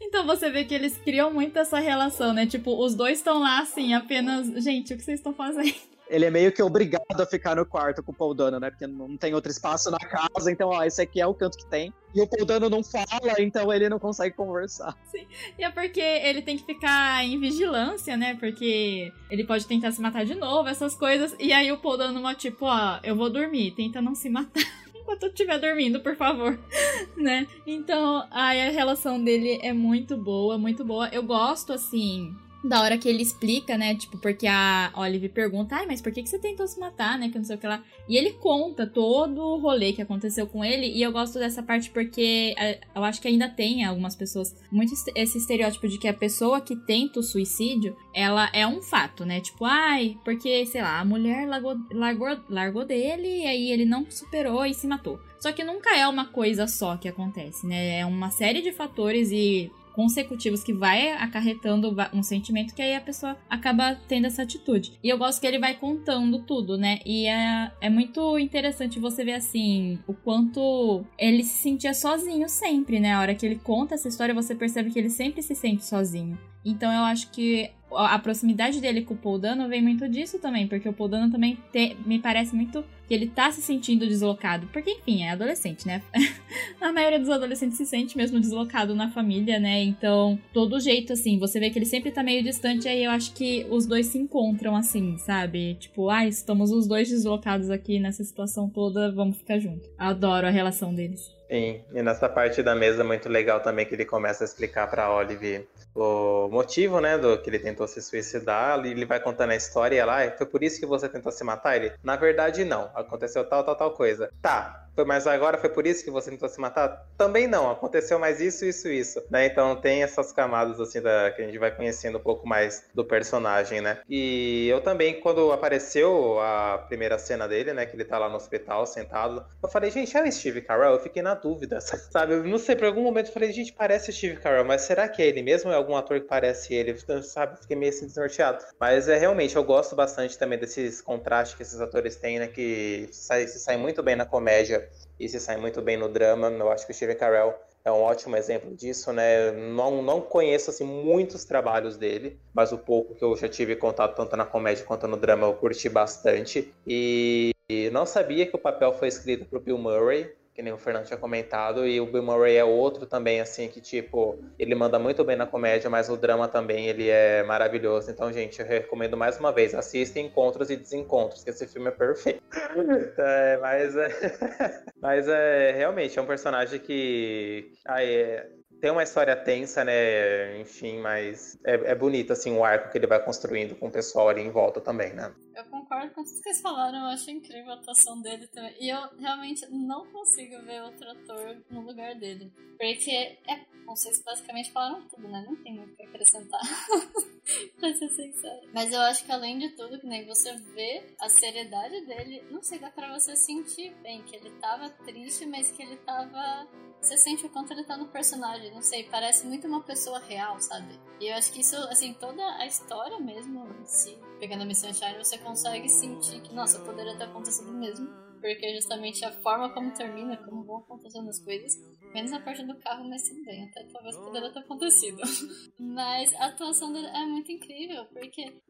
[0.00, 2.46] Então você vê que eles criam muito essa relação, né?
[2.46, 4.48] Tipo, os dois estão lá assim, apenas.
[4.62, 5.72] Gente, o que vocês estão fazendo?
[6.12, 8.70] Ele é meio que obrigado a ficar no quarto com o Paul Dano, né?
[8.70, 11.64] Porque não tem outro espaço na casa, então, ó, esse aqui é o canto que
[11.64, 11.92] tem.
[12.14, 14.94] E o Paul Dano não fala, então ele não consegue conversar.
[15.10, 15.26] Sim,
[15.58, 18.34] e é porque ele tem que ficar em vigilância, né?
[18.34, 21.34] Porque ele pode tentar se matar de novo, essas coisas.
[21.38, 24.62] E aí o Paul Dano, tipo, ó, eu vou dormir, tenta não se matar.
[24.94, 26.58] enquanto eu estiver dormindo, por favor,
[27.16, 27.46] né?
[27.66, 31.08] Então, aí a relação dele é muito boa, muito boa.
[31.08, 32.34] Eu gosto, assim,
[32.64, 33.94] da hora que ele explica, né?
[33.94, 37.28] Tipo, porque a Olive pergunta, ai, mas por que, que você tentou se matar, né?
[37.28, 37.82] Que não sei o que lá.
[38.08, 40.86] E ele conta todo o rolê que aconteceu com ele.
[40.86, 44.92] E eu gosto dessa parte porque é, eu acho que ainda tem algumas pessoas muito
[45.14, 49.40] esse estereótipo de que a pessoa que tenta o suicídio, ela é um fato, né?
[49.40, 54.08] Tipo, ai, porque, sei lá, a mulher largou, largou, largou dele e aí ele não
[54.08, 55.18] superou e se matou.
[55.40, 57.98] Só que nunca é uma coisa só que acontece, né?
[57.98, 63.00] É uma série de fatores e consecutivos que vai acarretando um sentimento que aí a
[63.00, 64.98] pessoa acaba tendo essa atitude.
[65.02, 66.98] E eu gosto que ele vai contando tudo, né?
[67.04, 73.00] E é, é muito interessante você ver assim o quanto ele se sentia sozinho sempre,
[73.00, 73.12] né?
[73.12, 76.38] A hora que ele conta essa história, você percebe que ele sempre se sente sozinho.
[76.64, 80.66] Então eu acho que a proximidade dele com o Paul Dano vem muito disso também,
[80.66, 84.66] porque o Paul Dano também te, me parece muito que ele tá se sentindo deslocado.
[84.72, 86.02] Porque, enfim, é adolescente, né?
[86.80, 89.82] a maioria dos adolescentes se sente mesmo deslocado na família, né?
[89.82, 93.34] Então, todo jeito, assim, você vê que ele sempre tá meio distante, aí eu acho
[93.34, 95.74] que os dois se encontram, assim, sabe?
[95.74, 99.88] Tipo, ah, estamos os dois deslocados aqui nessa situação toda, vamos ficar juntos.
[99.98, 101.30] Adoro a relação deles.
[101.50, 104.88] Sim, e nessa parte da mesa é muito legal também que ele começa a explicar
[104.88, 109.56] pra Olive o motivo, né, do que ele tentou se suicidar, ele vai contando a
[109.56, 111.76] história lá, foi por isso que você tentou se matar?
[111.76, 114.30] Ele, na verdade, não, aconteceu tal, tal, tal coisa.
[114.40, 117.06] Tá, foi, mas agora foi por isso que você tentou se matar?
[117.16, 119.46] Também não, aconteceu mais isso, isso, isso, né?
[119.46, 123.04] Então tem essas camadas, assim, da, que a gente vai conhecendo um pouco mais do
[123.04, 124.00] personagem, né?
[124.08, 128.36] E eu também, quando apareceu a primeira cena dele, né, que ele tá lá no
[128.36, 130.92] hospital, sentado, eu falei, gente, é o Steve Carell?
[130.92, 132.34] Eu fiquei na dúvida, sabe?
[132.34, 135.08] Eu não sei, por algum momento eu falei, gente, parece o Steve Carell, mas será
[135.08, 136.96] que é ele mesmo é algum ator que parece ele?
[137.22, 137.60] Sabe?
[137.60, 138.62] Fiquei meio assim desnorteado.
[138.78, 143.08] Mas é realmente, eu gosto bastante também desses contrastes que esses atores têm, né, que
[143.10, 144.81] saem sai muito bem na comédia
[145.18, 146.48] e se sai muito bem no drama.
[146.48, 147.54] Eu acho que o Steven Carell
[147.84, 149.50] é um ótimo exemplo disso, né?
[149.50, 154.16] Não, não conheço assim muitos trabalhos dele, mas o pouco que eu já tive contato
[154.16, 156.72] tanto na comédia quanto no drama eu curti bastante.
[156.86, 157.52] E
[157.92, 161.06] não sabia que o papel foi escrito para o Bill Murray, que nem o Fernando
[161.06, 165.24] tinha comentado, e o Bill Murray é outro também, assim, que, tipo, ele manda muito
[165.24, 168.10] bem na comédia, mas o drama também, ele é maravilhoso.
[168.10, 171.92] Então, gente, eu recomendo mais uma vez, assista Encontros e Desencontros, que esse filme é
[171.92, 172.42] perfeito.
[173.18, 177.72] é, mas, é, mas é, realmente, é um personagem que...
[177.86, 178.46] Ah, é,
[178.82, 180.58] tem uma história tensa, né?
[180.58, 184.28] Enfim, mas é, é bonito, assim, o arco que ele vai construindo com o pessoal
[184.28, 185.32] ali em volta também, né?
[185.54, 188.74] Eu concordo com tudo que vocês falaram, eu acho incrível a atuação dele também.
[188.80, 192.50] E eu realmente não consigo ver outro ator no lugar dele.
[192.78, 193.10] Porque
[193.46, 193.72] é.
[193.84, 195.44] Vocês basicamente falaram tudo, né?
[195.44, 196.60] Não tem muito o que acrescentar.
[197.78, 198.70] pra ser sincero.
[198.72, 202.62] Mas eu acho que além de tudo, que nem você vê a seriedade dele, não
[202.62, 206.68] sei, dá pra você sentir bem que ele tava triste, mas que ele tava
[207.02, 210.60] você sente o quanto ele tá no personagem, não sei, parece muito uma pessoa real,
[210.60, 211.00] sabe?
[211.20, 215.18] E eu acho que isso, assim, toda a história mesmo, se pegando a Miss Shine,
[215.18, 220.36] você consegue sentir que, nossa, poderia ter acontecido mesmo porque justamente a forma como termina,
[220.36, 221.72] como vão acontecendo as coisas,
[222.12, 225.22] menos a parte do carro, mas tudo bem, até talvez poderia ter acontecido.
[225.78, 228.60] mas a atuação dele é muito incrível, porque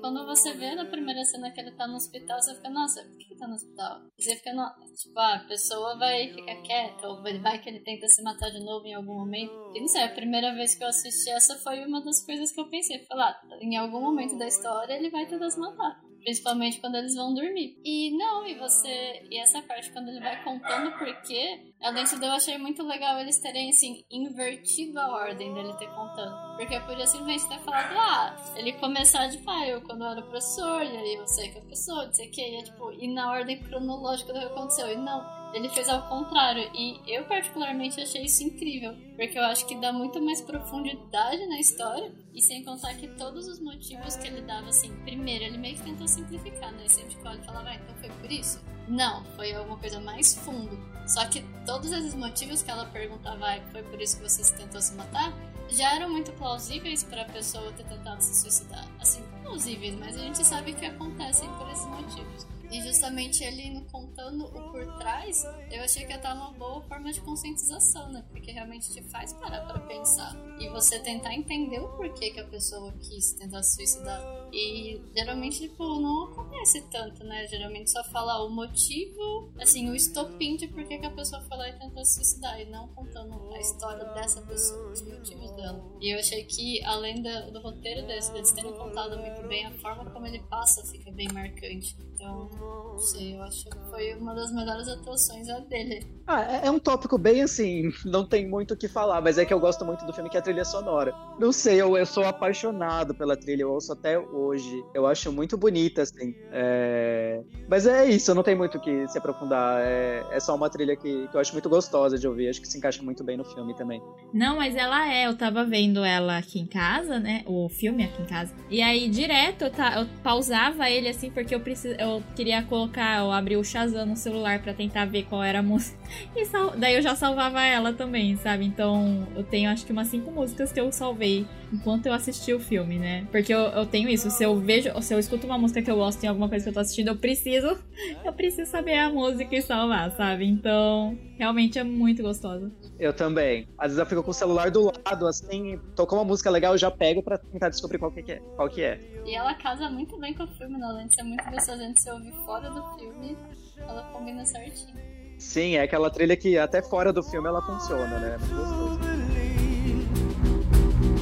[0.00, 3.16] quando você vê na primeira cena que ele tá no hospital, você fica, nossa, por
[3.16, 4.00] que ele tá no hospital?
[4.18, 8.22] Você fica, tipo, ah, a pessoa vai ficar quieta, ou vai que ele tenta se
[8.24, 9.52] matar de novo em algum momento.
[9.76, 12.60] E não sei, a primeira vez que eu assisti essa foi uma das coisas que
[12.60, 16.09] eu pensei, falar, ah, em algum momento da história ele vai tentar se matar.
[16.22, 17.78] Principalmente quando eles vão dormir.
[17.84, 19.22] E não, e você.
[19.30, 23.18] E essa parte, quando ele vai contando o porquê, além disso, eu achei muito legal
[23.18, 26.56] eles terem, assim, invertido a ordem dele ter contando.
[26.56, 30.22] Porque eu podia simplesmente ter falado, ah, ele começar de pai, eu quando eu era
[30.22, 32.92] professor, e aí eu sei que é professor, não sei o que, e é tipo,
[32.92, 34.92] e na ordem cronológica do que aconteceu.
[34.92, 36.70] E não, ele fez ao contrário.
[36.74, 38.96] E eu, particularmente, achei isso incrível.
[39.16, 42.12] Porque eu acho que dá muito mais profundidade na história.
[42.32, 45.82] E sem contar que todos os motivos que ele dava, assim, primeiro, ele meio que
[45.82, 46.88] tentou simplificar, né?
[46.88, 48.60] Sempre que ele falava, ah, então foi por isso?
[48.88, 50.78] Não, foi alguma coisa mais fundo.
[51.06, 54.80] Só que todos esses motivos que ela perguntava, ah, foi por isso que você tentou
[54.80, 55.32] se matar,
[55.68, 58.86] já eram muito plausíveis para a pessoa ter tentado se suicidar.
[59.00, 62.59] Assim, plausíveis, mas a gente sabe que acontecem por esses motivos.
[62.70, 67.12] E justamente ele contando o por trás, eu achei que ia estar uma boa forma
[67.12, 68.24] de conscientização, né?
[68.30, 70.34] Porque realmente te faz parar para pensar.
[70.58, 74.20] E você tentar entender o porquê que a pessoa quis tentar se suicidar.
[74.52, 77.46] E geralmente, tipo, não acontece tanto, né?
[77.48, 81.68] Geralmente só fala o motivo, assim, o estopim de por que a pessoa foi lá
[81.68, 82.60] e tentou se suicidar.
[82.60, 85.84] E não contando a história dessa pessoa, os motivos dela.
[86.00, 89.72] E eu achei que, além do, do roteiro desse, deles terem contado muito bem, a
[89.78, 91.96] forma como ele passa fica bem marcante.
[92.14, 96.06] Então, não sei, eu acho que foi uma das melhores atuações a dele.
[96.26, 99.44] Ah, é, é um tópico bem assim, não tem muito o que falar, mas é
[99.46, 101.14] que eu gosto muito do filme que é a trilha sonora.
[101.38, 104.84] Não sei, eu, eu sou apaixonado pela trilha, eu ouço até hoje.
[104.92, 106.34] Eu acho muito bonita, assim.
[106.52, 107.42] É...
[107.66, 109.80] Mas é isso, não tem muito o que se aprofundar.
[109.80, 112.68] É, é só uma trilha que, que eu acho muito gostosa de ouvir, acho que
[112.68, 114.02] se encaixa muito bem no filme também.
[114.34, 117.42] Não, mas ela é, eu tava vendo ela aqui em casa, né?
[117.46, 118.54] O filme aqui em casa.
[118.68, 123.18] E aí, direto, eu, ta, eu pausava ele assim, porque eu, precis, eu queria colocar,
[123.20, 125.98] eu abri o Shazam no celular para tentar ver qual era a música.
[126.34, 128.64] E sal, daí eu já salvava ela também, sabe?
[128.64, 132.58] Então eu tenho acho que umas cinco músicas que eu salvei enquanto eu assisti o
[132.58, 133.28] filme, né?
[133.30, 135.94] Porque eu, eu tenho isso, se eu vejo, se eu escuto uma música que eu
[135.94, 137.78] gosto em alguma coisa que eu tô assistindo, eu preciso,
[138.24, 140.46] eu preciso saber a música e salvar, sabe?
[140.46, 142.72] Então, realmente é muito gostosa.
[143.00, 143.66] Eu também.
[143.78, 146.78] Às vezes eu fico com o celular do lado, assim, tocou uma música legal, eu
[146.78, 148.36] já pego pra tentar descobrir qual que é.
[148.56, 149.00] Qual que é.
[149.24, 150.86] E ela casa muito bem com o filme, né?
[150.86, 153.38] Além de ser muito gostosa de se ouvir fora do filme,
[153.78, 154.94] ela combina certinho.
[155.38, 158.36] Sim, é aquela trilha que até fora do filme ela funciona, né?
[158.38, 159.00] Muito gostoso.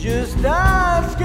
[0.01, 1.19] Just ask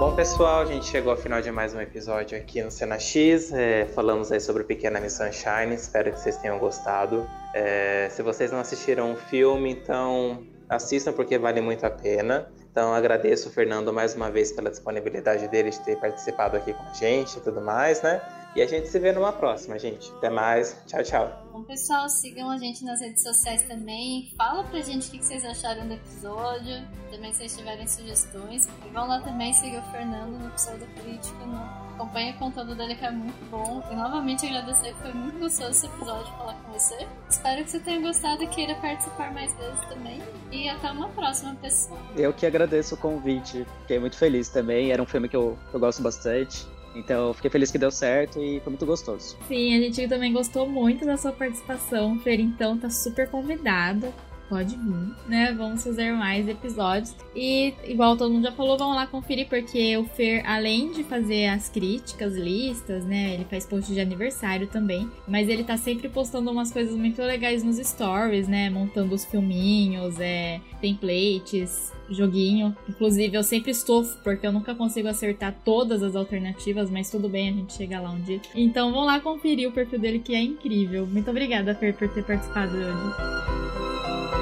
[0.00, 3.52] Bom, pessoal, a gente chegou ao final de mais um episódio aqui no Cena X.
[3.52, 5.74] É, falamos aí sobre Pequena Miss Sunshine.
[5.74, 7.28] Espero que vocês tenham gostado.
[7.52, 12.50] É, se vocês não assistiram o filme, então assistam porque vale muito a pena.
[12.72, 16.82] Então agradeço o Fernando mais uma vez pela disponibilidade dele de ter participado aqui com
[16.82, 18.22] a gente e tudo mais, né?
[18.54, 20.10] E a gente se vê numa próxima, gente.
[20.16, 20.76] Até mais.
[20.86, 21.46] Tchau, tchau.
[21.52, 24.32] Bom, pessoal, sigam a gente nas redes sociais também.
[24.36, 26.82] Fala pra gente o que vocês acharam do episódio.
[27.12, 28.68] Também se vocês tiverem sugestões.
[28.84, 31.46] E vão lá também seguir o Fernando no Pseudo Crítico.
[31.46, 31.90] No...
[31.94, 33.82] Acompanhe o conteúdo dele que é muito bom.
[33.90, 37.06] E novamente agradecer que foi muito gostoso esse episódio falar com você.
[37.28, 40.20] Espero que você tenha gostado e queira participar mais vezes também.
[40.50, 42.00] E até uma próxima, pessoal.
[42.16, 43.64] Eu que agradeço o convite.
[43.82, 44.90] Fiquei muito feliz também.
[44.90, 46.66] Era um filme que eu, eu gosto bastante.
[46.94, 49.36] Então, fiquei feliz que deu certo e foi muito gostoso.
[49.46, 54.12] Sim, a gente também gostou muito da sua participação, Fer, então tá super convidada
[54.50, 55.54] pode vir, né?
[55.56, 57.14] Vamos fazer mais episódios.
[57.34, 61.46] E, igual todo mundo já falou, vamos lá conferir, porque o Fer, além de fazer
[61.46, 63.34] as críticas, listas, né?
[63.34, 65.08] Ele faz post de aniversário também.
[65.28, 68.68] Mas ele tá sempre postando umas coisas muito legais nos stories, né?
[68.68, 72.76] Montando os filminhos, é, templates, joguinho.
[72.88, 77.48] Inclusive, eu sempre estou, porque eu nunca consigo acertar todas as alternativas, mas tudo bem,
[77.48, 78.40] a gente chega lá um dia.
[78.54, 81.06] Então, vamos lá conferir o perfil dele, que é incrível.
[81.06, 84.39] Muito obrigada, Fer, por ter participado hoje.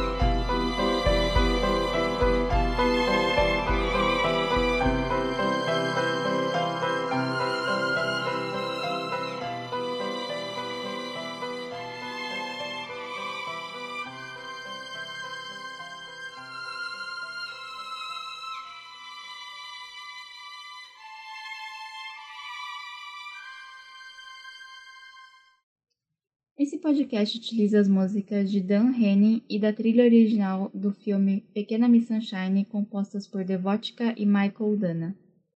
[26.68, 31.88] Esse podcast utiliza as músicas de Dan Henning e da trilha original do filme Pequena
[31.88, 35.16] Miss Sunshine, compostas por Devotica e Michael Dana.